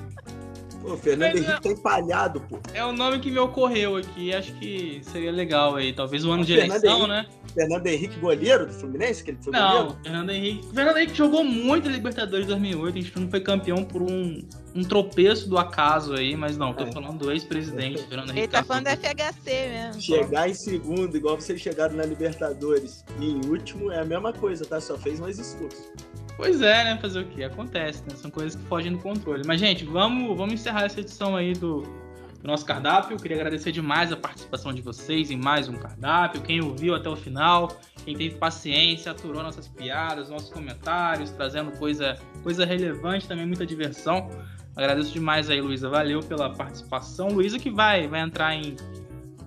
Pô, 0.81 0.93
o 0.93 0.97
Fernando 0.97 1.35
Henrique 1.35 1.51
é, 1.51 1.59
tá 1.59 1.69
empalhado, 1.69 2.41
pô. 2.41 2.59
É 2.73 2.83
o 2.85 2.91
nome 2.91 3.19
que 3.19 3.29
me 3.29 3.39
ocorreu 3.39 3.97
aqui. 3.97 4.33
Acho 4.33 4.53
que 4.53 5.01
seria 5.03 5.31
legal 5.31 5.75
aí. 5.75 5.91
Talvez 5.93 6.25
o 6.25 6.31
ano 6.31 6.43
o 6.43 6.45
de 6.45 6.55
Fernando 6.55 6.83
eleição, 6.83 6.97
Henrique, 6.99 7.09
né? 7.09 7.25
Fernando 7.53 7.87
Henrique, 7.87 8.19
goleiro 8.19 8.65
do 8.67 8.73
Fluminense? 8.73 9.23
Que 9.23 9.31
ele 9.31 9.39
foi 9.41 9.51
não, 9.51 9.71
goleiro? 9.71 9.97
Fernando 10.03 10.29
Henrique. 10.29 10.67
Fernando 10.73 10.97
Henrique 10.97 11.15
jogou 11.15 11.43
muito 11.43 11.89
em 11.89 11.91
Libertadores 11.91 12.47
2008. 12.47 12.97
A 12.97 13.01
gente 13.01 13.19
não 13.19 13.29
foi 13.29 13.41
campeão 13.41 13.83
por 13.83 14.01
um, 14.01 14.41
um 14.73 14.83
tropeço 14.83 15.49
do 15.49 15.57
acaso 15.57 16.13
aí, 16.13 16.35
mas 16.35 16.57
não, 16.57 16.73
tô 16.73 16.83
é. 16.83 16.91
falando 16.91 17.19
do 17.19 17.31
ex-presidente, 17.31 18.03
Fernando 18.07 18.29
Henrique. 18.29 18.39
Ele 18.39 18.47
tá 18.47 18.63
falando 18.63 18.85
do 18.85 18.89
FHC 18.91 19.69
mesmo. 19.69 20.01
Chegar 20.01 20.49
em 20.49 20.53
segundo, 20.53 21.17
igual 21.17 21.35
vocês 21.35 21.59
chegaram 21.59 21.95
na 21.95 22.03
Libertadores, 22.03 23.03
e 23.19 23.31
em 23.31 23.45
último 23.45 23.91
é 23.91 23.99
a 23.99 24.05
mesma 24.05 24.31
coisa, 24.31 24.65
tá? 24.65 24.79
Só 24.79 24.97
fez 24.97 25.19
mais 25.19 25.37
esforço. 25.37 25.91
Pois 26.39 26.61
é, 26.61 26.85
né? 26.85 26.97
Fazer 27.01 27.19
o 27.19 27.25
quê? 27.25 27.43
Acontece, 27.43 28.01
né? 28.07 28.15
São 28.15 28.31
coisas 28.31 28.55
que 28.55 28.65
fogem 28.69 28.93
do 28.93 28.97
controle. 28.99 29.43
Mas, 29.45 29.59
gente, 29.59 29.83
vamos, 29.83 30.37
vamos 30.37 30.53
encerrar 30.53 30.85
essa 30.85 31.01
edição 31.01 31.35
aí 31.35 31.51
do, 31.51 31.81
do 31.81 32.47
nosso 32.47 32.65
cardápio. 32.65 33.17
Queria 33.17 33.35
agradecer 33.35 33.73
demais 33.73 34.09
a 34.13 34.15
participação 34.15 34.73
de 34.73 34.81
vocês 34.81 35.29
em 35.31 35.35
mais 35.35 35.67
um 35.67 35.73
cardápio. 35.73 36.41
Quem 36.41 36.61
ouviu 36.61 36.95
até 36.95 37.09
o 37.09 37.15
final, 37.17 37.77
quem 38.05 38.15
teve 38.15 38.35
paciência, 38.35 39.11
aturou 39.11 39.43
nossas 39.43 39.67
piadas, 39.67 40.29
nossos 40.29 40.49
comentários, 40.49 41.29
trazendo 41.31 41.73
coisa, 41.73 42.17
coisa 42.41 42.65
relevante, 42.65 43.27
também 43.27 43.45
muita 43.45 43.65
diversão. 43.65 44.29
Agradeço 44.77 45.11
demais 45.11 45.49
aí, 45.49 45.59
Luísa. 45.59 45.89
Valeu 45.89 46.21
pela 46.21 46.51
participação. 46.51 47.27
Luísa 47.27 47.59
que 47.59 47.69
vai, 47.69 48.07
vai 48.07 48.21
entrar 48.21 48.55
em 48.55 48.77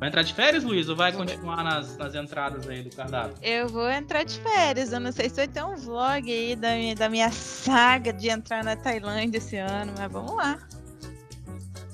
Vai 0.02 0.08
entrar 0.08 0.22
de 0.22 0.34
férias, 0.34 0.64
Luiz, 0.64 0.88
ou 0.88 0.96
vai 0.96 1.12
continuar 1.12 1.62
nas, 1.62 1.96
nas 1.96 2.12
entradas 2.16 2.68
aí 2.68 2.82
do 2.82 2.90
cardápio? 2.90 3.36
Eu 3.40 3.68
vou 3.68 3.88
entrar 3.88 4.24
de 4.24 4.36
férias. 4.40 4.92
Eu 4.92 4.98
não 4.98 5.12
sei 5.12 5.28
se 5.28 5.36
vai 5.36 5.46
ter 5.46 5.62
um 5.62 5.76
vlog 5.76 6.28
aí 6.28 6.56
da 6.56 6.74
minha, 6.74 6.96
da 6.96 7.08
minha 7.08 7.30
saga 7.30 8.12
de 8.12 8.28
entrar 8.28 8.64
na 8.64 8.74
Tailândia 8.74 9.38
esse 9.38 9.56
ano, 9.58 9.94
mas 9.96 10.10
vamos 10.10 10.34
lá. 10.34 10.58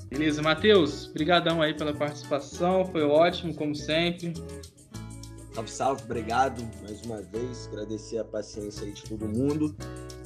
Beleza, 0.09 0.41
Matheus, 0.41 1.05
brigadão 1.05 1.61
aí 1.61 1.75
pela 1.75 1.93
participação, 1.93 2.83
foi 2.83 3.03
ótimo, 3.03 3.53
como 3.53 3.75
sempre. 3.75 4.33
Salve, 5.53 5.69
salve, 5.69 6.01
obrigado 6.01 6.67
mais 6.81 7.03
uma 7.03 7.21
vez, 7.21 7.67
agradecer 7.67 8.17
a 8.17 8.23
paciência 8.23 8.87
aí 8.87 8.91
de 8.91 9.03
todo 9.03 9.27
mundo. 9.27 9.75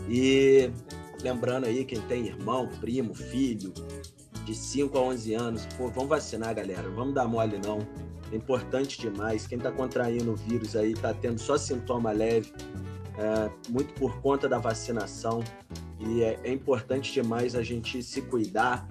E 0.08 0.72
lembrando 1.22 1.66
aí, 1.66 1.84
quem 1.84 2.00
tem 2.04 2.28
irmão, 2.28 2.70
primo, 2.80 3.14
filho, 3.14 3.74
de 4.46 4.54
5 4.54 4.98
a 4.98 5.02
11 5.02 5.34
anos, 5.34 5.66
pô, 5.78 5.90
vamos 5.90 6.10
vacinar, 6.10 6.56
galera. 6.56 6.90
Vamos 6.90 7.14
dar 7.14 7.28
mole, 7.28 7.60
não. 7.64 7.80
É 8.32 8.36
importante 8.36 9.00
demais. 9.00 9.48
Quem 9.48 9.58
está 9.58 9.72
contraindo 9.72 10.32
o 10.32 10.36
vírus 10.36 10.76
aí 10.76 10.94
está 10.94 11.14
tendo 11.14 11.40
só 11.40 11.58
sintoma 11.58 12.12
leve, 12.12 12.52
é, 13.18 13.50
muito 13.70 13.94
por 13.94 14.20
conta 14.22 14.50
da 14.50 14.58
vacinação. 14.58 15.44
E 16.00 16.24
é, 16.24 16.40
é, 16.44 16.52
importante 16.52 17.14
demais 17.14 17.56
a 17.56 17.64
gente 17.64 18.02
se 18.02 18.22
cuidar. 18.24 18.88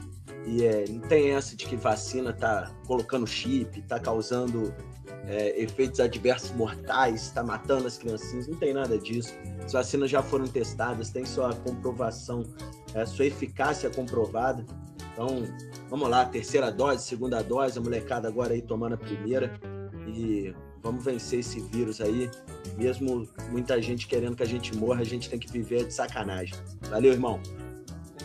E 0.47 0.65
é, 0.65 0.85
não 0.89 1.01
tem 1.01 1.31
essa 1.31 1.57
de 1.57 1.67
que 1.67 1.77
vacina 1.77 2.33
tá 2.33 2.73
colocando 2.87 3.27
chip, 3.27 3.81
tá 3.83 3.99
causando 3.99 4.75
é, 5.27 5.61
efeitos 5.61 6.01
adversos 6.01 6.51
mortais, 6.53 7.23
está 7.23 7.43
matando 7.43 7.87
as 7.87 7.97
criancinhas, 7.97 8.49
não 8.49 8.57
tem 8.57 8.73
nada 8.73 8.99
disso. 8.99 9.35
As 9.65 9.73
vacinas 9.73 10.11
já 10.11 10.23
foram 10.23 10.47
testadas, 10.47 11.11
tem 11.11 11.25
sua 11.25 11.55
comprovação, 11.55 12.45
é, 12.95 13.05
sua 13.07 13.27
eficácia 13.27 13.89
comprovada. 13.91 14.65
Então, 15.13 15.45
vamos 15.91 16.09
lá, 16.09 16.25
terceira 16.25 16.71
dose, 16.71 17.05
segunda 17.05 17.43
dose, 17.43 17.79
a 17.79 17.83
molecada 17.83 18.29
agora 18.29 18.55
aí 18.55 18.63
tomando 18.63 18.95
a 18.95 18.97
primeira 18.97 19.53
e 20.07 20.55
vamos 20.83 21.05
vencer 21.05 21.41
esse 21.41 21.61
vírus 21.61 22.01
aí. 22.01 22.31
Mesmo 22.77 23.29
muita 23.51 23.81
gente 23.81 24.07
querendo 24.07 24.35
que 24.35 24.43
a 24.43 24.47
gente 24.47 24.75
morra, 24.75 25.01
a 25.01 25.05
gente 25.05 25.29
tem 25.29 25.39
que 25.39 25.51
viver 25.51 25.87
de 25.87 25.93
sacanagem. 25.93 26.55
Valeu, 26.89 27.13
irmão. 27.13 27.41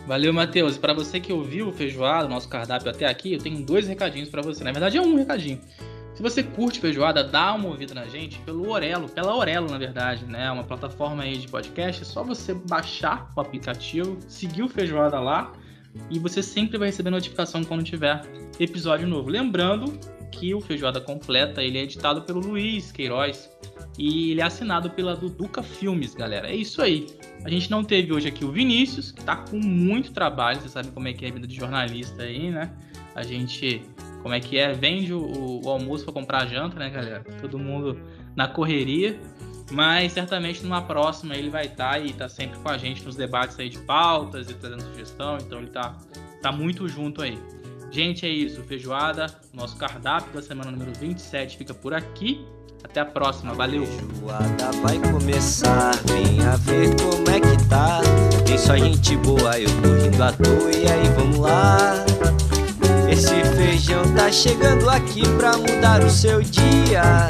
Valeu, 0.07 0.32
Matheus. 0.32 0.78
Para 0.78 0.93
você 0.93 1.20
que 1.20 1.34
ouviu 1.34 1.68
o 1.68 1.74
feijoada, 1.74 2.30
nosso 2.30 2.47
cardápio 2.47 2.89
até 2.89 3.05
aqui, 3.05 3.34
eu 3.34 3.39
tenho 3.39 3.61
dois 3.64 3.88
recadinhos 3.88 4.30
para 4.30 4.41
você. 4.41 4.64
Na 4.64 4.72
verdade, 4.72 4.97
é 4.97 5.01
um 5.01 5.16
recadinho. 5.16 5.59
Se 6.14 6.24
você 6.24 6.41
curte 6.41 6.80
feijoada, 6.80 7.24
dá 7.24 7.53
uma 7.53 7.68
ouvida 7.68 7.93
na 7.93 8.05
gente 8.05 8.39
pelo 8.39 8.70
Orelo, 8.72 9.07
pela 9.09 9.36
Orelo, 9.36 9.70
na 9.70 9.78
verdade, 9.78 10.26
né? 10.26 10.49
Uma 10.49 10.64
plataforma 10.64 11.24
aí 11.24 11.38
de 11.38 11.47
podcast. 11.47 12.01
É 12.01 12.05
só 12.05 12.24
você 12.24 12.53
baixar 12.53 13.32
o 13.36 13.41
aplicativo, 13.41 14.18
seguir 14.28 14.64
o 14.64 14.70
feijoada 14.70 15.20
lá 15.20 15.51
e 16.09 16.19
você 16.19 16.41
sempre 16.43 16.77
vai 16.77 16.89
receber 16.89 17.09
notificação 17.09 17.63
quando 17.63 17.83
tiver 17.83 18.21
episódio 18.59 19.07
novo. 19.07 19.29
Lembrando 19.29 19.99
que 20.31 20.53
o 20.53 20.61
Feijoada 20.61 21.01
Completa 21.01 21.63
ele 21.63 21.77
é 21.77 21.83
editado 21.83 22.21
pelo 22.21 22.39
Luiz 22.39 22.91
Queiroz 22.91 23.49
e 23.97 24.31
ele 24.31 24.41
é 24.41 24.43
assinado 24.43 24.89
pela 24.91 25.15
Duduca 25.15 25.63
Filmes, 25.63 26.13
galera. 26.13 26.49
É 26.49 26.55
isso 26.55 26.81
aí. 26.81 27.07
A 27.43 27.49
gente 27.49 27.71
não 27.71 27.83
teve 27.83 28.13
hoje 28.13 28.27
aqui 28.27 28.45
o 28.45 28.51
Vinícius, 28.51 29.11
que 29.11 29.23
tá 29.23 29.38
com 29.38 29.57
muito 29.57 30.11
trabalho, 30.11 30.61
você 30.61 30.69
sabe 30.69 30.89
como 30.91 31.07
é 31.07 31.13
que 31.13 31.25
é 31.25 31.29
a 31.29 31.31
vida 31.31 31.47
de 31.47 31.55
jornalista 31.55 32.23
aí, 32.23 32.51
né? 32.51 32.71
A 33.15 33.23
gente, 33.23 33.81
como 34.21 34.35
é 34.35 34.39
que 34.39 34.57
é, 34.57 34.73
vende 34.73 35.11
o, 35.11 35.61
o 35.63 35.69
almoço 35.69 36.03
para 36.03 36.13
comprar 36.13 36.45
janta, 36.45 36.77
né, 36.77 36.89
galera? 36.89 37.23
Todo 37.41 37.57
mundo 37.57 37.99
na 38.35 38.47
correria. 38.47 39.19
Mas 39.72 40.13
certamente 40.13 40.63
numa 40.63 40.82
próxima 40.82 41.36
ele 41.36 41.49
vai 41.49 41.65
estar 41.65 41.91
tá 41.91 41.99
e 41.99 42.13
tá 42.13 42.30
sempre 42.30 42.57
com 42.59 42.70
a 42.70 42.78
gente 42.78 43.03
nos 43.03 43.15
debates 43.15 43.59
aí 43.59 43.70
de 43.70 43.80
pautas 43.80 44.49
e 44.49 44.53
trazendo 44.53 44.84
sugestão, 44.84 45.38
então 45.38 45.59
ele 45.59 45.70
tá, 45.70 45.95
tá 46.41 46.51
muito 46.51 46.88
junto 46.88 47.22
aí. 47.22 47.38
Gente, 47.91 48.26
é 48.26 48.30
isso. 48.30 48.61
Feijoada, 48.63 49.28
nosso 49.53 49.78
cardápio 49.78 50.34
da 50.34 50.41
semana 50.41 50.72
número 50.72 50.91
27 50.93 51.57
fica 51.57 51.74
por 51.74 51.93
aqui. 51.93 52.45
Até 52.84 53.01
a 53.01 53.05
próxima, 53.05 53.53
valeu! 53.53 53.86
Feijoada 53.86 54.72
vai 54.82 54.99
começar, 55.11 55.91
venha 56.05 56.55
ver 56.57 56.95
como 56.95 57.30
é 57.30 57.39
que 57.39 57.70
tá. 57.70 58.01
Tem 58.45 58.57
só 58.57 58.78
gente 58.78 59.15
boa, 59.18 59.59
eu 59.59 59.70
tô 59.82 59.93
rindo 59.93 60.24
à 60.24 60.32
toa, 60.32 60.72
e 60.72 60.88
aí 60.88 61.07
vamos 61.15 61.39
lá. 61.39 62.05
Esse 63.09 63.43
feijão 63.55 64.03
tá 64.15 64.32
chegando 64.32 64.89
aqui 64.89 65.22
pra 65.38 65.57
mudar 65.57 66.03
o 66.03 66.09
seu 66.09 66.41
dia. 66.41 67.30